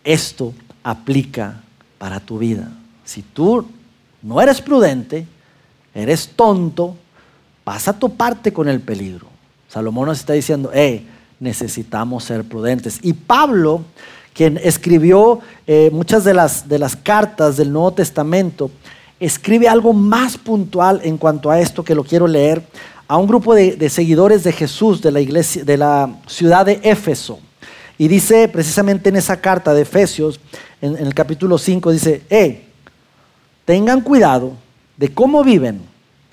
esto 0.04 0.54
aplica 0.84 1.62
para 1.98 2.20
tu 2.20 2.38
vida. 2.38 2.70
Si 3.04 3.22
tú 3.22 3.66
no 4.22 4.42
eres 4.42 4.62
prudente, 4.62 5.26
eres 5.94 6.30
tonto, 6.36 6.96
vas 7.64 7.88
a 7.88 7.94
toparte 7.94 8.52
con 8.52 8.68
el 8.68 8.82
peligro. 8.82 9.28
Salomón 9.70 10.08
nos 10.08 10.20
está 10.20 10.34
diciendo, 10.34 10.72
eh, 10.74 11.06
necesitamos 11.40 12.24
ser 12.24 12.44
prudentes. 12.44 13.00
Y 13.02 13.14
Pablo, 13.14 13.84
quien 14.34 14.60
escribió 14.62 15.40
eh, 15.66 15.90
muchas 15.92 16.24
de 16.24 16.34
las, 16.34 16.68
de 16.68 16.80
las 16.80 16.96
cartas 16.96 17.58
del 17.58 17.72
Nuevo 17.72 17.94
Testamento, 17.94 18.70
escribe 19.26 19.68
algo 19.68 19.92
más 19.92 20.38
puntual 20.38 21.02
en 21.04 21.18
cuanto 21.18 21.50
a 21.50 21.60
esto 21.60 21.84
que 21.84 21.96
lo 21.96 22.04
quiero 22.04 22.28
leer 22.28 22.62
a 23.08 23.18
un 23.18 23.28
grupo 23.28 23.56
de, 23.56 23.90
seguidores 23.90 24.44
de 24.44 24.52
Jesús 24.52 25.02
de 25.02 25.12
la 25.12 25.20
iglesia 25.20 25.64
de 25.64 25.78
la 25.78 26.16
ciudad 26.28 26.66
de 26.66 26.80
Éfeso. 26.84 27.40
Y 27.98 28.08
dice 28.08 28.48
precisamente 28.48 29.10
en 29.10 29.16
esa 29.16 29.42
carta 29.42 29.74
de 29.74 29.82
Efesios, 29.82 30.40
en, 30.82 30.96
el 30.98 31.14
capítulo 31.14 31.58
5, 31.58 31.92
dice, 31.92 32.66
tengan 33.64 34.02
cuidado 34.02 34.54
de 34.98 35.12
cómo 35.14 35.44
viven, 35.44 35.82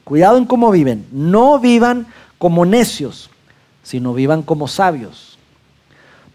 cuidado 0.04 0.36
en 0.36 0.44
cómo 0.44 0.70
viven, 0.70 1.06
no 1.12 1.58
vivan 1.58 2.06
como 2.36 2.66
necios, 2.66 3.30
sino 3.82 4.12
vivan 4.12 4.42
como 4.42 4.68
sabios. 4.68 5.38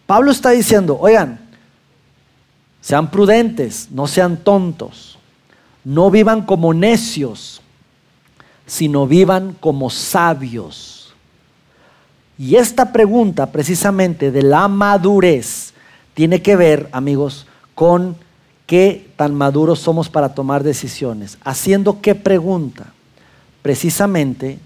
Pablo 0.08 0.32
está 0.32 0.52
diciendo, 0.52 0.98
oigan, 1.00 1.40
sean 2.82 3.12
prudentes, 3.12 3.90
no 3.92 4.08
sean 4.08 4.38
tontos, 4.38 5.17
no 5.88 6.12
vivan 6.12 6.42
como 6.42 6.74
necios, 6.74 7.62
sino 8.66 9.08
vivan 9.08 9.56
como 9.58 9.90
sabios. 9.90 11.14
Y 12.38 12.56
esta 12.56 12.92
pregunta 12.92 13.54
precisamente 13.54 14.30
de 14.30 14.42
la 14.42 14.68
madurez 14.68 15.74
tiene 16.14 16.42
que 16.42 16.58
ver, 16.58 16.90
amigos, 16.92 17.48
con 17.74 18.18
qué 18.66 19.10
tan 19.16 19.34
maduros 19.34 19.80
somos 19.80 20.10
para 20.10 20.36
tomar 20.36 20.62
decisiones. 20.62 21.38
Haciendo 21.46 22.02
qué 22.02 22.16
pregunta. 22.16 22.88
Precisamente, 23.62 24.60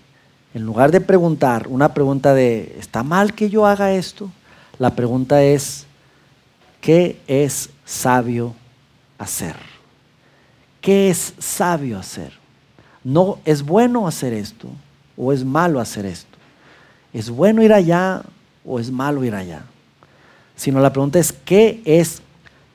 en 0.56 0.64
lugar 0.64 0.90
de 0.90 1.02
preguntar 1.02 1.68
una 1.68 1.94
pregunta 1.94 2.34
de, 2.34 2.76
¿está 2.80 3.04
mal 3.04 3.36
que 3.36 3.48
yo 3.48 3.68
haga 3.68 3.94
esto? 3.94 4.32
La 4.80 4.96
pregunta 4.96 5.44
es, 5.44 5.86
¿qué 6.82 7.22
es 7.28 7.70
sabio 7.86 8.56
hacer? 9.20 9.71
¿Qué 10.82 11.10
es 11.10 11.34
sabio 11.40 11.98
hacer? 11.98 12.34
No 13.04 13.40
es 13.46 13.64
bueno 13.64 14.08
hacer 14.08 14.34
esto 14.34 14.68
o 15.16 15.32
es 15.32 15.46
malo 15.46 15.80
hacer 15.80 16.06
esto. 16.06 16.38
¿Es 17.14 17.30
bueno 17.30 17.64
ir 17.64 17.74
allá 17.74 18.24
o 18.66 18.80
es 18.80 18.92
malo 18.92 19.24
ir 19.24 19.36
allá? 19.36 19.62
Sino 20.56 20.80
la 20.80 20.92
pregunta 20.92 21.20
es, 21.20 21.32
¿qué 21.32 21.82
es 21.86 22.22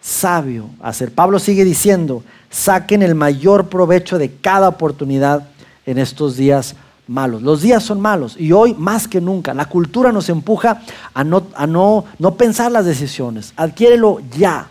sabio 0.06 0.70
hacer. 0.80 1.12
Pablo 1.12 1.40
sigue 1.40 1.64
diciendo, 1.64 2.22
saquen 2.48 3.02
el 3.02 3.16
mayor 3.16 3.68
provecho 3.68 4.18
de 4.18 4.32
cada 4.32 4.68
oportunidad 4.68 5.48
en 5.84 5.98
estos 5.98 6.36
días 6.36 6.76
malos. 7.08 7.42
Los 7.42 7.60
días 7.60 7.82
son 7.82 8.00
malos 8.00 8.36
y 8.38 8.52
hoy 8.52 8.72
más 8.74 9.08
que 9.08 9.20
nunca 9.20 9.52
la 9.52 9.64
cultura 9.64 10.12
nos 10.12 10.28
empuja 10.28 10.80
a 11.12 11.24
no, 11.24 11.48
a 11.56 11.66
no, 11.66 12.04
no 12.20 12.34
pensar 12.36 12.70
las 12.70 12.86
decisiones. 12.86 13.52
Adquiérelo 13.56 14.20
ya, 14.36 14.70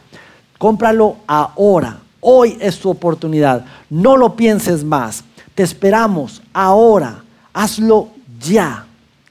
cómpralo 0.58 1.18
ahora. 1.28 2.00
Hoy 2.28 2.58
es 2.60 2.80
tu 2.80 2.90
oportunidad. 2.90 3.66
No 3.88 4.18
lo 4.18 4.36
pienses 4.36 4.84
más. 4.84 5.24
Te 5.54 5.62
esperamos 5.62 6.42
ahora. 6.54 7.24
Hazlo 7.54 8.10
ya. 8.40 8.88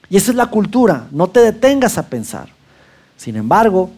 Y 0.09 0.15
esa 0.15 0.31
es 0.31 0.37
la 0.37 0.45
cultura. 0.45 1.09
No 1.11 1.27
te 1.27 1.41
detengas 1.41 1.97
a 1.97 2.07
pensar. 2.07 2.47
Sin 3.17 3.35
embargo, 3.35 3.89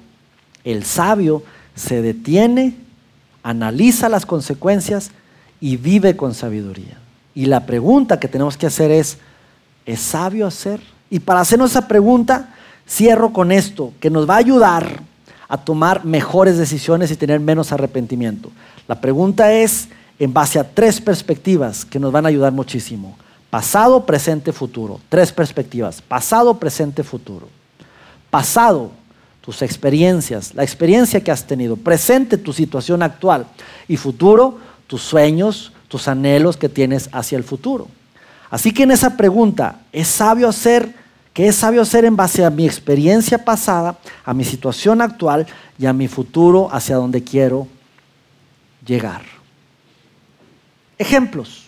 el 0.64 0.84
sabio 0.84 1.44
se 1.76 2.02
detiene, 2.02 2.76
analiza 3.44 4.10
las 4.10 4.26
consecuencias 4.26 5.12
y 5.62 5.78
vive 5.78 6.18
con 6.18 6.34
sabiduría. 6.34 6.98
Y 7.36 7.46
la 7.46 7.68
pregunta 7.68 8.20
que 8.20 8.28
tenemos 8.28 8.58
que 8.58 8.66
hacer 8.66 8.90
es, 8.90 9.20
¿es 9.86 10.00
sabio 10.02 10.48
hacer? 10.48 10.82
Y 11.12 11.20
para 11.20 11.42
hacernos 11.42 11.70
esa 11.70 11.88
pregunta, 11.88 12.50
cierro 12.90 13.32
con 13.32 13.52
esto, 13.52 13.94
que 14.00 14.10
nos 14.10 14.28
va 14.28 14.34
a 14.34 14.40
ayudar 14.40 15.04
a 15.50 15.58
tomar 15.58 16.06
mejores 16.06 16.58
decisiones 16.58 17.12
y 17.12 17.16
tener 17.16 17.40
menos 17.40 17.72
arrepentimiento. 17.72 18.52
La 18.88 19.00
pregunta 19.00 19.52
es 19.54 19.88
en 20.20 20.34
base 20.34 20.60
a 20.60 20.64
tres 20.64 21.00
perspectivas 21.00 21.86
que 21.86 22.00
nos 22.00 22.12
van 22.12 22.26
a 22.26 22.30
ayudar 22.30 22.52
muchísimo. 22.52 23.18
Pasado, 23.50 24.06
presente, 24.06 24.52
futuro. 24.52 25.00
Tres 25.10 25.32
perspectivas. 25.32 26.02
Pasado, 26.02 26.58
presente, 26.60 27.04
futuro. 27.04 27.48
Pasado, 28.30 28.92
tus 29.42 29.62
experiencias, 29.62 30.54
la 30.54 30.64
experiencia 30.64 31.24
que 31.24 31.32
has 31.32 31.46
tenido, 31.46 31.78
presente 31.78 32.38
tu 32.38 32.52
situación 32.52 33.02
actual 33.02 33.48
y 33.88 33.96
futuro, 33.96 34.60
tus 34.88 35.02
sueños, 35.02 35.72
tus 35.88 36.10
anhelos 36.10 36.58
que 36.58 36.68
tienes 36.68 37.10
hacia 37.14 37.38
el 37.38 37.46
futuro. 37.46 37.88
Así 38.50 38.74
que 38.74 38.84
en 38.84 38.92
esa 38.92 39.16
pregunta, 39.16 39.80
¿es 39.94 40.08
sabio 40.10 40.50
hacer? 40.50 40.94
¿Qué 41.38 41.50
es 41.50 41.56
sabio 41.58 41.84
hacer 41.84 42.04
en 42.04 42.16
base 42.16 42.44
a 42.44 42.50
mi 42.50 42.66
experiencia 42.66 43.46
pasada, 43.46 44.00
a 44.26 44.34
mi 44.34 44.44
situación 44.44 45.04
actual 45.04 45.46
y 45.78 45.86
a 45.86 45.94
mi 45.94 46.08
futuro 46.08 46.68
hacia 46.72 46.96
donde 46.96 47.24
quiero 47.24 47.68
llegar? 48.84 49.22
Ejemplos. 50.98 51.66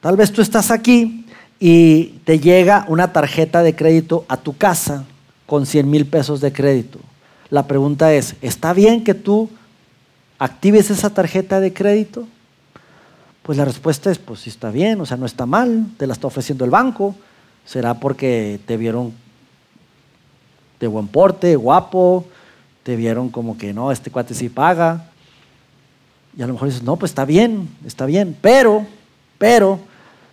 Tal 0.00 0.16
vez 0.16 0.30
tú 0.30 0.42
estás 0.42 0.70
aquí 0.70 1.26
y 1.58 2.20
te 2.24 2.38
llega 2.38 2.84
una 2.86 3.12
tarjeta 3.12 3.64
de 3.64 3.74
crédito 3.74 4.24
a 4.28 4.36
tu 4.36 4.56
casa 4.56 5.06
con 5.46 5.66
100 5.66 5.90
mil 5.90 6.06
pesos 6.06 6.40
de 6.40 6.52
crédito. 6.52 7.00
La 7.50 7.66
pregunta 7.66 8.14
es, 8.14 8.36
¿está 8.42 8.72
bien 8.72 9.02
que 9.02 9.14
tú 9.14 9.50
actives 10.38 10.88
esa 10.92 11.10
tarjeta 11.10 11.58
de 11.58 11.72
crédito? 11.72 12.28
Pues 13.42 13.58
la 13.58 13.64
respuesta 13.64 14.08
es, 14.12 14.18
pues 14.18 14.38
sí 14.38 14.50
está 14.50 14.70
bien, 14.70 15.00
o 15.00 15.04
sea, 15.04 15.16
no 15.16 15.26
está 15.26 15.46
mal, 15.46 15.88
te 15.96 16.06
la 16.06 16.12
está 16.12 16.28
ofreciendo 16.28 16.64
el 16.64 16.70
banco, 16.70 17.16
será 17.66 17.94
porque 17.94 18.58
te 18.64 18.76
vieron 18.76 19.12
de 20.80 20.86
buen 20.86 21.08
porte, 21.08 21.56
guapo, 21.56 22.24
te 22.82 22.96
vieron 22.96 23.28
como 23.28 23.58
que 23.58 23.74
no, 23.74 23.92
este 23.92 24.10
cuate 24.10 24.34
sí 24.34 24.48
paga. 24.48 25.10
Y 26.36 26.42
a 26.42 26.46
lo 26.46 26.52
mejor 26.52 26.68
dices, 26.68 26.82
no, 26.82 26.96
pues 26.96 27.10
está 27.10 27.24
bien, 27.24 27.68
está 27.84 28.06
bien, 28.06 28.36
pero, 28.40 28.86
pero, 29.38 29.80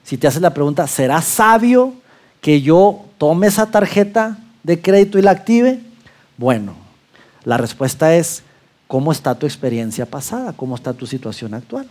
si 0.03 0.17
te 0.17 0.27
haces 0.27 0.41
la 0.41 0.53
pregunta, 0.53 0.85
¿será 0.85 1.21
sabio 1.21 1.93
que 2.41 2.61
yo 2.61 3.05
tome 3.17 3.47
esa 3.47 3.71
tarjeta 3.71 4.37
de 4.63 4.81
crédito 4.81 5.17
y 5.17 5.21
la 5.21 5.31
active? 5.31 5.79
Bueno, 6.37 6.75
la 7.45 7.57
respuesta 7.57 8.15
es, 8.15 8.43
¿cómo 8.87 9.11
está 9.11 9.35
tu 9.35 9.45
experiencia 9.45 10.05
pasada? 10.05 10.53
¿Cómo 10.53 10.75
está 10.75 10.93
tu 10.93 11.07
situación 11.07 11.53
actual? 11.53 11.87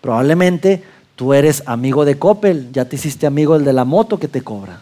Probablemente 0.00 0.82
tú 1.22 1.32
eres 1.32 1.62
amigo 1.66 2.04
de 2.04 2.18
Coppel, 2.18 2.72
ya 2.72 2.84
te 2.84 2.96
hiciste 2.96 3.28
amigo 3.28 3.54
del 3.54 3.64
de 3.64 3.72
la 3.72 3.84
moto 3.84 4.18
que 4.18 4.26
te 4.26 4.42
cobra 4.42 4.80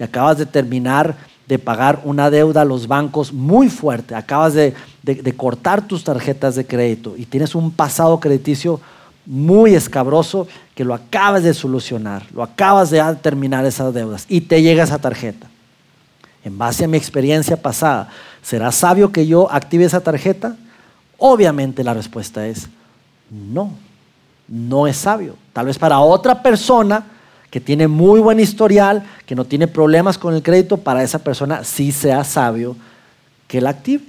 y 0.00 0.02
acabas 0.02 0.36
de 0.36 0.44
terminar 0.44 1.14
de 1.46 1.60
pagar 1.60 2.00
una 2.02 2.28
deuda 2.28 2.62
a 2.62 2.64
los 2.64 2.88
bancos 2.88 3.32
muy 3.32 3.68
fuerte, 3.68 4.16
acabas 4.16 4.54
de, 4.54 4.74
de 5.04 5.36
cortar 5.36 5.86
tus 5.86 6.02
tarjetas 6.02 6.56
de 6.56 6.66
crédito 6.66 7.14
y 7.16 7.24
tienes 7.24 7.54
un 7.54 7.70
pasado 7.70 8.18
crediticio 8.18 8.80
muy 9.26 9.76
escabroso 9.76 10.48
que 10.74 10.84
lo 10.84 10.92
acabas 10.92 11.44
de 11.44 11.54
solucionar, 11.54 12.26
lo 12.34 12.42
acabas 12.42 12.90
de 12.90 13.00
terminar 13.22 13.64
esas 13.64 13.94
deudas 13.94 14.26
y 14.28 14.40
te 14.40 14.62
llega 14.62 14.82
esa 14.82 14.98
tarjeta. 14.98 15.46
En 16.44 16.58
base 16.58 16.82
a 16.82 16.88
mi 16.88 16.96
experiencia 16.96 17.62
pasada, 17.62 18.08
¿será 18.42 18.72
sabio 18.72 19.12
que 19.12 19.24
yo 19.24 19.48
active 19.52 19.84
esa 19.84 20.00
tarjeta? 20.00 20.56
Obviamente 21.16 21.84
la 21.84 21.94
respuesta 21.94 22.44
es 22.48 22.66
no, 23.30 23.70
no 24.48 24.86
es 24.86 24.96
sabio. 24.96 25.36
Tal 25.52 25.66
vez 25.66 25.78
para 25.78 26.00
otra 26.00 26.42
persona 26.42 27.04
que 27.50 27.60
tiene 27.60 27.88
muy 27.88 28.20
buen 28.20 28.40
historial, 28.40 29.04
que 29.24 29.34
no 29.34 29.44
tiene 29.44 29.68
problemas 29.68 30.18
con 30.18 30.34
el 30.34 30.42
crédito, 30.42 30.76
para 30.76 31.02
esa 31.02 31.20
persona 31.20 31.64
sí 31.64 31.92
sea 31.92 32.24
sabio 32.24 32.76
que 33.46 33.60
la 33.60 33.70
active. 33.70 34.04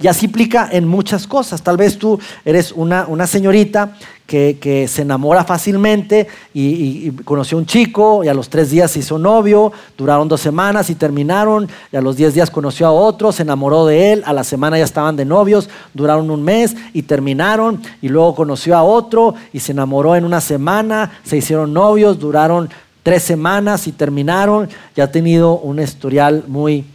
Y 0.00 0.06
así 0.06 0.26
implica 0.26 0.68
en 0.70 0.86
muchas 0.86 1.26
cosas. 1.26 1.62
Tal 1.62 1.76
vez 1.76 1.98
tú 1.98 2.18
eres 2.44 2.72
una, 2.72 3.26
señorita 3.26 3.96
que, 4.26 4.86
se 4.88 5.02
enamora 5.02 5.44
fácilmente 5.44 6.26
y, 6.54 7.10
conoció 7.24 7.58
a 7.58 7.60
un 7.60 7.66
chico 7.66 8.24
y 8.24 8.28
a 8.28 8.34
los 8.34 8.48
tres 8.48 8.70
días 8.70 8.90
se 8.90 9.00
hizo 9.00 9.18
novio, 9.18 9.72
duraron 9.96 10.28
dos 10.28 10.40
semanas 10.40 10.90
y 10.90 10.94
terminaron, 10.94 11.68
y 11.92 11.96
a 11.96 12.00
los 12.00 12.16
diez 12.16 12.34
días 12.34 12.50
conoció 12.50 12.86
a 12.86 12.92
otro, 12.92 13.30
se 13.32 13.42
enamoró 13.42 13.86
de 13.86 14.12
él, 14.12 14.22
a 14.24 14.32
la 14.32 14.44
semana 14.44 14.78
ya 14.78 14.84
estaban 14.84 15.16
de 15.16 15.24
novios, 15.24 15.68
duraron 15.92 16.30
un 16.30 16.42
mes 16.42 16.74
y 16.92 17.02
terminaron, 17.02 17.82
y 18.00 18.08
luego 18.08 18.34
conoció 18.34 18.76
a 18.76 18.82
otro 18.82 19.34
y 19.52 19.60
se 19.60 19.72
enamoró 19.72 20.16
en 20.16 20.24
una 20.24 20.40
semana, 20.40 21.12
se 21.24 21.36
hicieron 21.36 21.72
novios, 21.72 22.18
duraron 22.18 22.70
tres 23.02 23.22
semanas 23.22 23.86
y 23.86 23.92
terminaron, 23.92 24.68
y 24.96 25.00
ha 25.00 25.10
tenido 25.10 25.58
un 25.58 25.80
historial 25.80 26.44
muy 26.46 26.86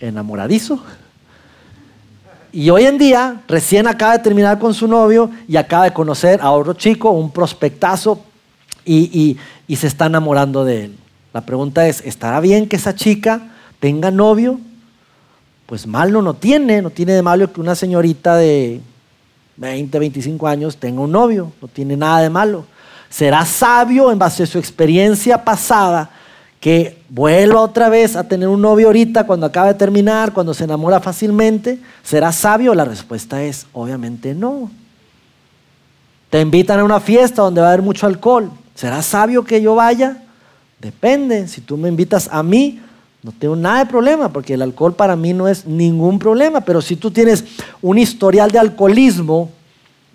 enamoradizo. 0.00 0.80
Y 2.56 2.70
hoy 2.70 2.86
en 2.86 2.96
día 2.96 3.42
recién 3.48 3.86
acaba 3.86 4.12
de 4.12 4.20
terminar 4.20 4.58
con 4.58 4.72
su 4.72 4.88
novio 4.88 5.30
y 5.46 5.58
acaba 5.58 5.84
de 5.84 5.92
conocer 5.92 6.40
a 6.40 6.52
otro 6.52 6.72
chico, 6.72 7.10
un 7.10 7.30
prospectazo, 7.30 8.24
y, 8.82 9.36
se 9.76 9.86
está 9.86 10.06
enamorando 10.06 10.64
de 10.64 10.86
él. 10.86 10.96
La 11.34 11.42
pregunta 11.42 11.86
es, 11.86 12.00
¿estará 12.06 12.40
bien 12.40 12.66
que 12.66 12.76
esa 12.76 12.94
chica 12.94 13.42
tenga 13.78 14.10
novio? 14.10 14.58
Pues 15.66 15.86
mal 15.86 16.10
no, 16.10 16.22
no 16.22 16.32
tiene, 16.32 16.80
no 16.80 16.88
tiene 16.88 17.12
de 17.12 17.20
malo 17.20 17.52
que 17.52 17.60
una 17.60 17.74
señorita 17.74 18.36
de 18.36 18.80
20, 19.58 19.98
25 19.98 20.48
años 20.48 20.78
tenga 20.78 21.02
un 21.02 21.12
novio, 21.12 21.52
no 21.60 21.68
tiene 21.68 21.94
nada 21.94 22.22
de 22.22 22.30
malo. 22.30 22.64
Será 23.10 23.44
sabio 23.44 24.10
en 24.10 24.18
base 24.18 24.44
a 24.44 24.46
su 24.46 24.58
experiencia 24.58 25.44
pasada 25.44 26.08
que 26.60 27.02
vuelva 27.08 27.60
otra 27.60 27.88
vez 27.88 28.16
a 28.16 28.24
tener 28.26 28.48
un 28.48 28.60
novio 28.60 28.88
ahorita 28.88 29.26
cuando 29.26 29.46
acaba 29.46 29.68
de 29.68 29.74
terminar, 29.74 30.32
cuando 30.32 30.54
se 30.54 30.64
enamora 30.64 31.00
fácilmente, 31.00 31.78
¿será 32.02 32.32
sabio? 32.32 32.74
La 32.74 32.84
respuesta 32.84 33.42
es 33.42 33.66
obviamente 33.72 34.34
no. 34.34 34.70
Te 36.30 36.40
invitan 36.40 36.80
a 36.80 36.84
una 36.84 37.00
fiesta 37.00 37.42
donde 37.42 37.60
va 37.60 37.68
a 37.68 37.70
haber 37.72 37.82
mucho 37.82 38.06
alcohol. 38.06 38.50
¿Será 38.74 39.00
sabio 39.02 39.44
que 39.44 39.62
yo 39.62 39.74
vaya? 39.74 40.22
Depende. 40.80 41.46
Si 41.48 41.60
tú 41.60 41.76
me 41.76 41.88
invitas 41.88 42.28
a 42.32 42.42
mí, 42.42 42.80
no 43.22 43.32
tengo 43.32 43.56
nada 43.56 43.80
de 43.80 43.86
problema, 43.86 44.28
porque 44.32 44.54
el 44.54 44.62
alcohol 44.62 44.94
para 44.94 45.16
mí 45.16 45.32
no 45.32 45.48
es 45.48 45.66
ningún 45.66 46.18
problema. 46.18 46.60
Pero 46.62 46.82
si 46.82 46.96
tú 46.96 47.10
tienes 47.10 47.44
un 47.80 47.98
historial 47.98 48.50
de 48.50 48.58
alcoholismo, 48.58 49.50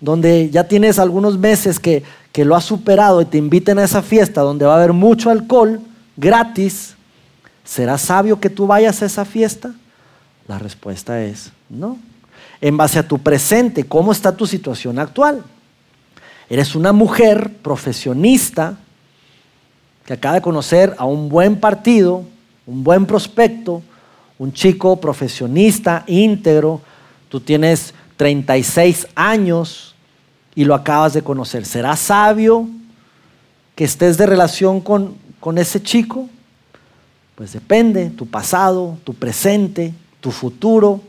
donde 0.00 0.50
ya 0.50 0.64
tienes 0.64 0.98
algunos 0.98 1.38
meses 1.38 1.78
que, 1.78 2.02
que 2.30 2.44
lo 2.44 2.56
has 2.56 2.64
superado 2.64 3.20
y 3.22 3.24
te 3.24 3.38
inviten 3.38 3.78
a 3.78 3.84
esa 3.84 4.02
fiesta 4.02 4.42
donde 4.42 4.66
va 4.66 4.74
a 4.74 4.76
haber 4.76 4.92
mucho 4.92 5.30
alcohol, 5.30 5.80
gratis, 6.16 6.96
¿será 7.64 7.98
sabio 7.98 8.40
que 8.40 8.50
tú 8.50 8.66
vayas 8.66 9.02
a 9.02 9.06
esa 9.06 9.24
fiesta? 9.24 9.74
La 10.48 10.58
respuesta 10.58 11.22
es 11.22 11.52
no. 11.68 11.98
En 12.60 12.76
base 12.76 12.98
a 12.98 13.06
tu 13.06 13.18
presente, 13.18 13.84
¿cómo 13.84 14.12
está 14.12 14.36
tu 14.36 14.46
situación 14.46 14.98
actual? 14.98 15.42
Eres 16.48 16.74
una 16.74 16.92
mujer 16.92 17.52
profesionista 17.62 18.76
que 20.04 20.12
acaba 20.12 20.34
de 20.34 20.42
conocer 20.42 20.94
a 20.98 21.04
un 21.04 21.28
buen 21.28 21.58
partido, 21.58 22.24
un 22.66 22.84
buen 22.84 23.06
prospecto, 23.06 23.82
un 24.38 24.52
chico 24.52 25.00
profesionista, 25.00 26.04
íntegro, 26.06 26.80
tú 27.28 27.40
tienes 27.40 27.94
36 28.16 29.08
años 29.14 29.94
y 30.54 30.64
lo 30.64 30.74
acabas 30.74 31.14
de 31.14 31.22
conocer. 31.22 31.64
¿Será 31.64 31.96
sabio 31.96 32.68
que 33.74 33.84
estés 33.84 34.18
de 34.18 34.26
relación 34.26 34.80
con 34.80 35.16
con 35.42 35.58
ese 35.58 35.82
chico? 35.82 36.28
Pues 37.34 37.52
depende, 37.52 38.10
tu 38.10 38.28
pasado, 38.28 38.96
tu 39.02 39.12
presente, 39.12 39.92
tu 40.20 40.30
futuro, 40.30 41.00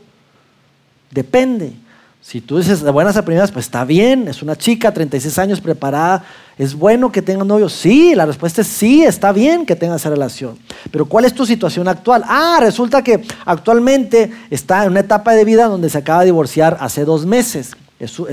depende. 1.08 1.72
Si 2.20 2.40
tú 2.40 2.58
dices 2.58 2.82
de 2.82 2.90
buenas 2.90 3.16
a 3.16 3.24
primeras, 3.24 3.52
pues 3.52 3.66
está 3.66 3.84
bien, 3.84 4.26
es 4.26 4.42
una 4.42 4.56
chica, 4.56 4.92
36 4.92 5.38
años 5.38 5.60
preparada, 5.60 6.24
¿es 6.58 6.74
bueno 6.74 7.12
que 7.12 7.22
tenga 7.22 7.44
novio? 7.44 7.68
Sí, 7.68 8.16
la 8.16 8.26
respuesta 8.26 8.62
es 8.62 8.66
sí, 8.66 9.04
está 9.04 9.30
bien 9.30 9.64
que 9.64 9.76
tenga 9.76 9.94
esa 9.94 10.10
relación. 10.10 10.58
Pero 10.90 11.06
¿cuál 11.06 11.26
es 11.26 11.34
tu 11.34 11.46
situación 11.46 11.86
actual? 11.86 12.24
Ah, 12.26 12.56
resulta 12.58 13.04
que 13.04 13.24
actualmente 13.44 14.32
está 14.50 14.82
en 14.82 14.90
una 14.90 15.00
etapa 15.00 15.32
de 15.34 15.44
vida 15.44 15.66
donde 15.68 15.88
se 15.90 15.98
acaba 15.98 16.20
de 16.20 16.26
divorciar 16.26 16.76
hace 16.80 17.04
dos 17.04 17.24
meses. 17.24 17.76
Es 18.00 18.10
su, 18.10 18.26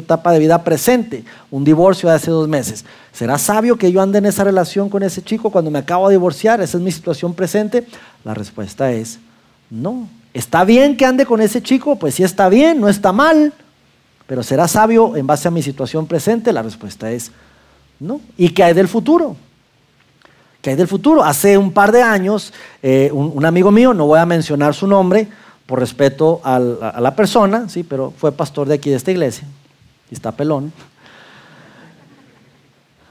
etapa 0.00 0.32
de 0.32 0.38
vida 0.38 0.64
presente, 0.64 1.22
un 1.50 1.64
divorcio 1.64 2.08
de 2.08 2.14
hace 2.14 2.30
dos 2.30 2.48
meses. 2.48 2.84
¿Será 3.12 3.36
sabio 3.38 3.76
que 3.76 3.92
yo 3.92 4.00
ande 4.00 4.18
en 4.18 4.26
esa 4.26 4.42
relación 4.42 4.88
con 4.88 5.02
ese 5.02 5.22
chico 5.22 5.50
cuando 5.50 5.70
me 5.70 5.78
acabo 5.78 6.08
de 6.08 6.14
divorciar? 6.14 6.60
¿Esa 6.62 6.78
es 6.78 6.82
mi 6.82 6.90
situación 6.90 7.34
presente? 7.34 7.86
La 8.24 8.32
respuesta 8.32 8.90
es 8.90 9.18
no. 9.70 10.08
¿Está 10.32 10.64
bien 10.64 10.96
que 10.96 11.04
ande 11.04 11.26
con 11.26 11.42
ese 11.42 11.60
chico? 11.62 11.96
Pues 11.96 12.14
sí 12.14 12.22
está 12.22 12.48
bien, 12.48 12.80
no 12.80 12.88
está 12.88 13.12
mal. 13.12 13.52
Pero 14.26 14.42
¿será 14.42 14.66
sabio 14.66 15.14
en 15.14 15.26
base 15.26 15.46
a 15.46 15.50
mi 15.50 15.62
situación 15.62 16.06
presente? 16.06 16.52
La 16.52 16.62
respuesta 16.62 17.10
es 17.10 17.30
no. 18.00 18.20
¿Y 18.38 18.48
qué 18.48 18.64
hay 18.64 18.72
del 18.72 18.88
futuro? 18.88 19.36
¿Qué 20.62 20.70
hay 20.70 20.76
del 20.76 20.88
futuro? 20.88 21.22
Hace 21.22 21.58
un 21.58 21.70
par 21.70 21.92
de 21.92 22.02
años, 22.02 22.52
eh, 22.82 23.10
un 23.12 23.44
amigo 23.44 23.70
mío, 23.70 23.92
no 23.92 24.06
voy 24.06 24.20
a 24.20 24.26
mencionar 24.26 24.74
su 24.74 24.86
nombre, 24.86 25.28
por 25.66 25.78
respeto 25.78 26.40
a 26.44 26.58
la 26.58 27.14
persona, 27.14 27.68
sí, 27.68 27.82
pero 27.82 28.12
fue 28.16 28.32
pastor 28.32 28.68
de 28.68 28.74
aquí 28.74 28.90
de 28.90 28.96
esta 28.96 29.10
iglesia, 29.10 29.46
y 30.10 30.14
está 30.14 30.32
pelón. 30.32 30.72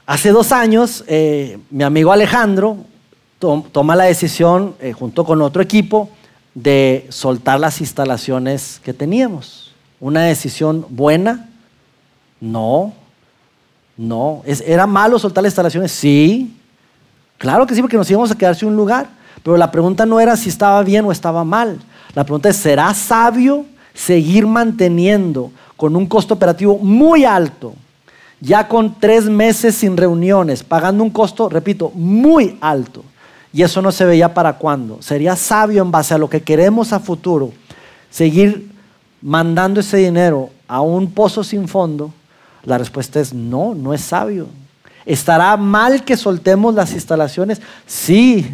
Hace 0.06 0.30
dos 0.30 0.52
años, 0.52 1.04
eh, 1.06 1.58
mi 1.70 1.84
amigo 1.84 2.12
Alejandro 2.12 2.78
toma 3.38 3.96
la 3.96 4.04
decisión, 4.04 4.74
eh, 4.80 4.92
junto 4.92 5.24
con 5.24 5.40
otro 5.42 5.62
equipo, 5.62 6.10
de 6.54 7.06
soltar 7.08 7.58
las 7.58 7.80
instalaciones 7.80 8.80
que 8.84 8.92
teníamos. 8.92 9.72
¿Una 10.00 10.22
decisión 10.22 10.84
buena? 10.90 11.48
No, 12.40 12.92
no. 13.96 14.42
¿Era 14.44 14.86
malo 14.86 15.18
soltar 15.18 15.42
las 15.42 15.52
instalaciones? 15.52 15.92
Sí. 15.92 16.56
Claro 17.38 17.66
que 17.66 17.74
sí, 17.74 17.80
porque 17.80 17.96
nos 17.96 18.10
íbamos 18.10 18.30
a 18.30 18.36
quedar 18.36 18.54
sin 18.54 18.68
un 18.68 18.76
lugar. 18.76 19.08
Pero 19.42 19.56
la 19.56 19.70
pregunta 19.70 20.06
no 20.06 20.20
era 20.20 20.36
si 20.36 20.48
estaba 20.48 20.82
bien 20.82 21.04
o 21.04 21.12
estaba 21.12 21.44
mal. 21.44 21.78
La 22.14 22.24
pregunta 22.24 22.48
es, 22.48 22.56
¿será 22.56 22.92
sabio 22.94 23.64
seguir 23.94 24.46
manteniendo 24.46 25.50
con 25.76 25.96
un 25.96 26.06
costo 26.06 26.34
operativo 26.34 26.78
muy 26.78 27.24
alto, 27.24 27.74
ya 28.40 28.68
con 28.68 28.98
tres 28.98 29.24
meses 29.24 29.74
sin 29.74 29.96
reuniones, 29.96 30.62
pagando 30.62 31.02
un 31.02 31.10
costo, 31.10 31.48
repito, 31.48 31.90
muy 31.94 32.58
alto? 32.60 33.04
Y 33.52 33.62
eso 33.62 33.82
no 33.82 33.92
se 33.92 34.04
veía 34.04 34.32
para 34.32 34.54
cuándo. 34.54 35.00
¿Sería 35.02 35.36
sabio 35.36 35.82
en 35.82 35.90
base 35.90 36.14
a 36.14 36.18
lo 36.18 36.28
que 36.28 36.42
queremos 36.42 36.92
a 36.92 37.00
futuro 37.00 37.52
seguir 38.10 38.70
mandando 39.20 39.80
ese 39.80 39.98
dinero 39.98 40.50
a 40.66 40.80
un 40.80 41.10
pozo 41.12 41.44
sin 41.44 41.68
fondo? 41.68 42.12
La 42.64 42.78
respuesta 42.78 43.20
es 43.20 43.34
no, 43.34 43.74
no 43.74 43.92
es 43.92 44.00
sabio. 44.00 44.46
¿Estará 45.04 45.56
mal 45.56 46.04
que 46.04 46.16
soltemos 46.16 46.74
las 46.74 46.92
instalaciones? 46.92 47.60
Sí, 47.86 48.48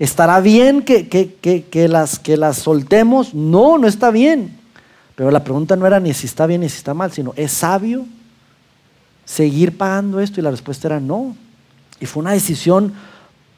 ¿Estará 0.00 0.40
bien 0.40 0.80
que, 0.80 1.86
las, 1.90 2.18
que 2.18 2.36
las 2.38 2.56
soltemos? 2.56 3.34
No, 3.34 3.76
no 3.76 3.86
está 3.86 4.10
bien. 4.10 4.56
Pero 5.14 5.30
la 5.30 5.44
pregunta 5.44 5.76
no 5.76 5.86
era 5.86 6.00
ni 6.00 6.14
si 6.14 6.24
está 6.24 6.46
bien 6.46 6.62
ni 6.62 6.70
si 6.70 6.78
está 6.78 6.94
mal, 6.94 7.12
sino 7.12 7.34
¿es 7.36 7.52
sabio 7.52 8.06
seguir 9.26 9.76
pagando 9.76 10.18
esto? 10.18 10.40
Y 10.40 10.42
la 10.42 10.50
respuesta 10.50 10.88
era 10.88 11.00
no. 11.00 11.36
Y 12.00 12.06
fue 12.06 12.22
una 12.22 12.32
decisión 12.32 12.94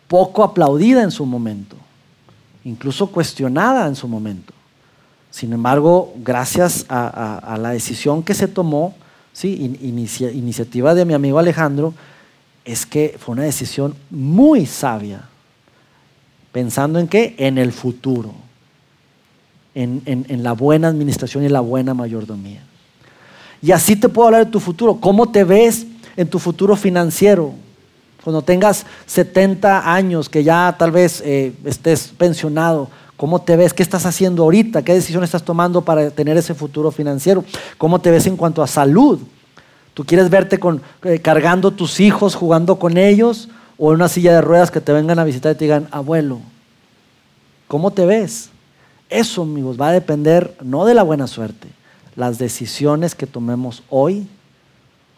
poco 0.09 0.43
aplaudida 0.43 1.05
en 1.05 1.13
su 1.13 1.25
momento, 1.25 1.77
incluso 2.65 3.07
cuestionada 3.13 3.87
en 3.87 3.95
su 3.95 4.09
momento. 4.09 4.53
Sin 5.31 5.53
embargo, 5.53 6.13
gracias 6.17 6.87
a, 6.89 7.57
la 7.61 7.71
decisión 7.71 8.25
que 8.25 8.35
se 8.35 8.49
tomó, 8.49 8.97
¿sí? 9.33 9.79
iniciativa 9.81 10.93
de 10.93 11.05
mi 11.05 11.15
amigo 11.15 11.39
Alejandro, 11.39 11.95
es 12.65 12.85
que 12.85 13.17
fue 13.17 13.35
una 13.35 13.45
decisión 13.45 13.95
muy 14.11 14.67
sabia 14.67 15.29
¿Pensando 16.53 16.99
en 16.99 17.09
qué? 17.09 17.35
En 17.38 17.57
el 17.57 17.73
futuro, 17.73 18.33
en, 19.75 20.42
la 20.42 20.53
buena 20.53 20.88
administración 20.88 21.44
y 21.44 21.48
la 21.48 21.61
buena 21.61 21.94
mayordomía. 21.94 22.63
Y 23.63 23.73
así 23.73 23.96
te 23.96 24.11
puedo 24.11 24.29
hablar 24.29 24.44
de 24.44 24.53
tu 24.53 24.61
futuro. 24.61 24.98
¿Cómo 25.00 25.31
te 25.31 25.44
ves 25.44 25.87
en 26.15 26.29
tu 26.29 26.38
futuro 26.38 26.77
financiero? 26.77 27.55
Cuando 28.23 28.42
tengas 28.42 28.85
70 29.07 29.92
años, 29.92 30.29
que 30.29 30.44
ya 30.44 30.77
tal 30.79 30.90
vez 30.90 31.23
eh, 31.25 31.55
estés 31.65 32.13
pensionado, 32.19 32.88
¿cómo 33.17 33.40
te 33.40 33.57
ves? 33.57 33.73
¿Qué 33.73 33.83
estás 33.83 34.05
haciendo 34.05 34.42
ahorita? 34.42 34.83
¿Qué 34.83 34.92
decisión 34.92 35.25
estás 35.25 35.42
tomando 35.42 35.81
para 35.81 36.11
tener 36.11 36.37
ese 36.37 36.55
futuro 36.55 36.90
financiero? 36.90 37.44
¿Cómo 37.79 37.98
te 37.98 38.11
ves 38.11 38.27
en 38.27 38.37
cuanto 38.37 38.63
a 38.63 38.67
salud? 38.67 39.21
¿Tú 39.94 40.05
quieres 40.05 40.29
verte 40.29 40.59
con, 40.59 40.83
eh, 41.05 41.19
cargando 41.21 41.71
tus 41.71 41.98
hijos, 41.98 42.35
jugando 42.35 42.79
con 42.79 42.98
ellos? 42.98 43.48
¿O 43.85 43.89
en 43.89 43.97
una 43.97 44.09
silla 44.09 44.33
de 44.33 44.41
ruedas 44.41 44.71
que 44.71 44.81
te 44.81 44.93
vengan 44.93 45.19
a 45.19 45.25
visitar 45.25 45.51
y 45.51 45.59
te 45.59 45.65
digan, 45.65 45.89
abuelo, 45.91 46.39
¿cómo 47.67 47.91
te 47.91 48.07
ves? 48.07 48.51
Eso, 49.11 49.43
amigos, 49.43 49.77
va 49.77 49.89
a 49.89 49.93
depender 49.93 50.57
no 50.63 50.85
de 50.85 50.95
la 50.95 51.03
buena 51.03 51.27
suerte, 51.27 51.67
las 52.15 52.39
decisiones 52.39 53.17
que 53.17 53.27
tomemos 53.27 53.83
hoy. 53.91 54.29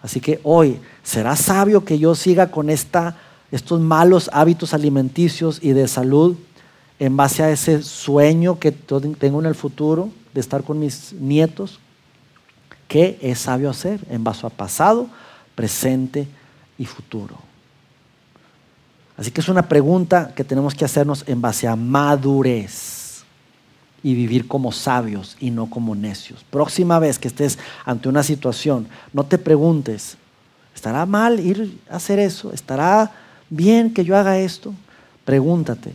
Así 0.01 0.19
que 0.19 0.41
hoy, 0.45 0.81
¿será 1.03 1.37
sabio 1.37 1.85
que 1.85 1.99
yo 1.99 2.15
siga 2.15 2.51
con 2.51 2.71
esta, 2.71 3.19
estos 3.51 3.81
malos 3.81 4.31
hábitos 4.33 4.73
alimenticios 4.73 5.59
y 5.61 5.75
de 5.75 5.87
salud 5.87 6.35
en 6.99 7.19
base 7.19 7.43
a 7.43 7.51
ese 7.51 7.83
sueño 7.83 8.59
que 8.59 8.73
tengo 8.73 9.41
en 9.41 9.47
el 9.47 9.55
futuro 9.55 10.09
de 10.33 10.41
estar 10.41 10.65
con 10.65 10.79
mis 10.79 11.13
nietos? 11.13 11.81
¿Qué 12.89 13.19
es 13.21 13.41
sabio 13.41 13.69
hacer 13.69 14.01
en 14.09 14.25
base 14.25 14.47
a 14.47 14.49
pasado, 14.49 15.09
presente 15.55 16.27
y 16.79 16.87
futuro? 16.87 17.37
Así 19.17 19.31
que 19.31 19.41
es 19.41 19.49
una 19.49 19.69
pregunta 19.69 20.33
que 20.35 20.45
tenemos 20.45 20.75
que 20.75 20.85
hacernos 20.85 21.25
en 21.27 21.41
base 21.41 21.69
a 21.69 21.77
madurez 21.77 23.25
y 24.03 24.15
vivir 24.15 24.49
como 24.49 24.73
sabios 24.73 25.37
y 25.41 25.51
no 25.51 25.71
como 25.71 25.95
necios. 25.95 26.45
Próxima 26.51 26.99
vez 26.99 27.19
que 27.19 27.29
estés 27.29 27.59
ante 27.85 28.09
una 28.09 28.23
situación, 28.23 28.89
no 29.13 29.25
te 29.25 29.39
preguntes, 29.39 30.17
¿estará 30.75 31.07
mal 31.07 31.41
ir 31.41 31.81
a 31.89 31.97
hacer 31.97 32.19
eso? 32.19 32.53
¿Estará 32.53 33.13
bien 33.49 33.95
que 33.95 34.05
yo 34.05 34.17
haga 34.17 34.39
esto? 34.39 34.75
Pregúntate, 35.25 35.93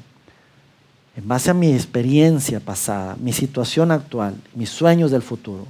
en 1.16 1.28
base 1.28 1.52
a 1.52 1.54
mi 1.54 1.74
experiencia 1.74 2.62
pasada, 2.62 3.18
mi 3.20 3.34
situación 3.34 3.92
actual, 3.92 4.36
mis 4.56 4.70
sueños 4.70 5.12
del 5.12 5.22
futuro, 5.22 5.68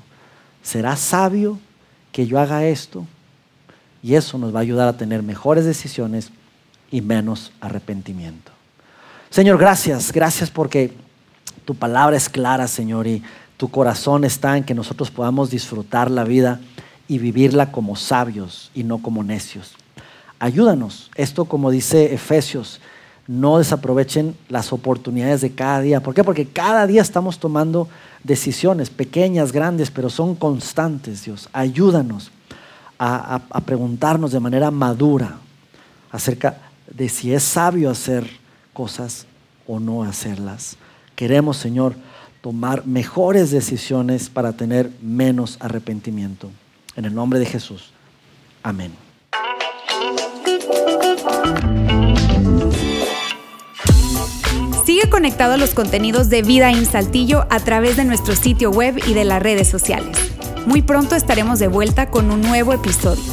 ¿será 0.61 0.95
sabio 0.95 1.59
que 2.11 2.27
yo 2.27 2.39
haga 2.39 2.65
esto? 2.65 3.05
Y 4.03 4.13
eso 4.13 4.37
nos 4.37 4.53
va 4.53 4.59
a 4.59 4.61
ayudar 4.61 4.87
a 4.87 4.95
tener 4.95 5.23
mejores 5.23 5.65
decisiones 5.65 6.31
y 6.91 7.01
menos 7.01 7.51
arrepentimiento. 7.61 8.51
Señor, 9.29 9.57
gracias, 9.57 10.11
gracias 10.11 10.49
porque 10.49 10.93
tu 11.65 11.75
palabra 11.75 12.17
es 12.17 12.29
clara, 12.29 12.67
Señor, 12.67 13.07
y 13.07 13.23
tu 13.57 13.69
corazón 13.69 14.23
está 14.23 14.57
en 14.57 14.63
que 14.63 14.73
nosotros 14.73 15.11
podamos 15.11 15.49
disfrutar 15.49 16.09
la 16.09 16.23
vida 16.23 16.59
y 17.07 17.17
vivirla 17.17 17.71
como 17.71 17.95
sabios 17.95 18.71
y 18.73 18.83
no 18.83 18.99
como 18.99 19.23
necios. 19.23 19.73
Ayúdanos, 20.39 21.11
esto 21.15 21.45
como 21.45 21.69
dice 21.69 22.13
Efesios, 22.13 22.79
no 23.27 23.59
desaprovechen 23.59 24.35
las 24.47 24.73
oportunidades 24.73 25.41
de 25.41 25.51
cada 25.51 25.81
día. 25.81 26.01
¿Por 26.01 26.15
qué? 26.15 26.23
Porque 26.23 26.47
cada 26.47 26.87
día 26.87 27.01
estamos 27.01 27.37
tomando 27.37 27.87
decisiones, 28.23 28.89
pequeñas, 28.89 29.51
grandes, 29.51 29.91
pero 29.91 30.09
son 30.09 30.35
constantes, 30.35 31.25
Dios. 31.25 31.49
Ayúdanos 31.53 32.31
a, 32.97 33.39
preguntarnos 33.65 34.31
de 34.31 34.39
manera 34.39 34.71
madura 34.71 35.37
acerca 36.11 36.57
de 36.93 37.09
si 37.09 37.33
es 37.33 37.43
sabio 37.43 37.89
hacer 37.89 38.29
cosas 38.73 39.25
o 39.67 39.79
no 39.79 40.03
hacerlas. 40.03 40.77
Queremos, 41.15 41.57
Señor, 41.57 41.95
tomar 42.41 42.85
mejores 42.85 43.51
decisiones 43.51 44.29
para 44.29 44.53
tener 44.53 44.89
menos 45.01 45.57
arrepentimiento. 45.59 46.49
En 46.95 47.05
el 47.05 47.13
nombre 47.13 47.39
de 47.39 47.45
Jesús. 47.45 47.91
Amén. 48.63 48.91
Sigue 54.85 55.09
conectado 55.09 55.53
a 55.53 55.57
los 55.57 55.75
contenidos 55.75 56.29
de 56.29 56.41
Vida 56.41 56.71
en 56.71 56.85
Saltillo 56.85 57.45
a 57.49 57.59
través 57.59 57.95
de 57.95 58.05
nuestro 58.05 58.35
sitio 58.35 58.71
web 58.71 58.99
y 59.05 59.13
de 59.13 59.23
las 59.23 59.41
redes 59.41 59.67
sociales. 59.67 60.17
Muy 60.65 60.81
pronto 60.81 61.15
estaremos 61.15 61.59
de 61.59 61.67
vuelta 61.67 62.09
con 62.09 62.31
un 62.31 62.41
nuevo 62.41 62.73
episodio. 62.73 63.23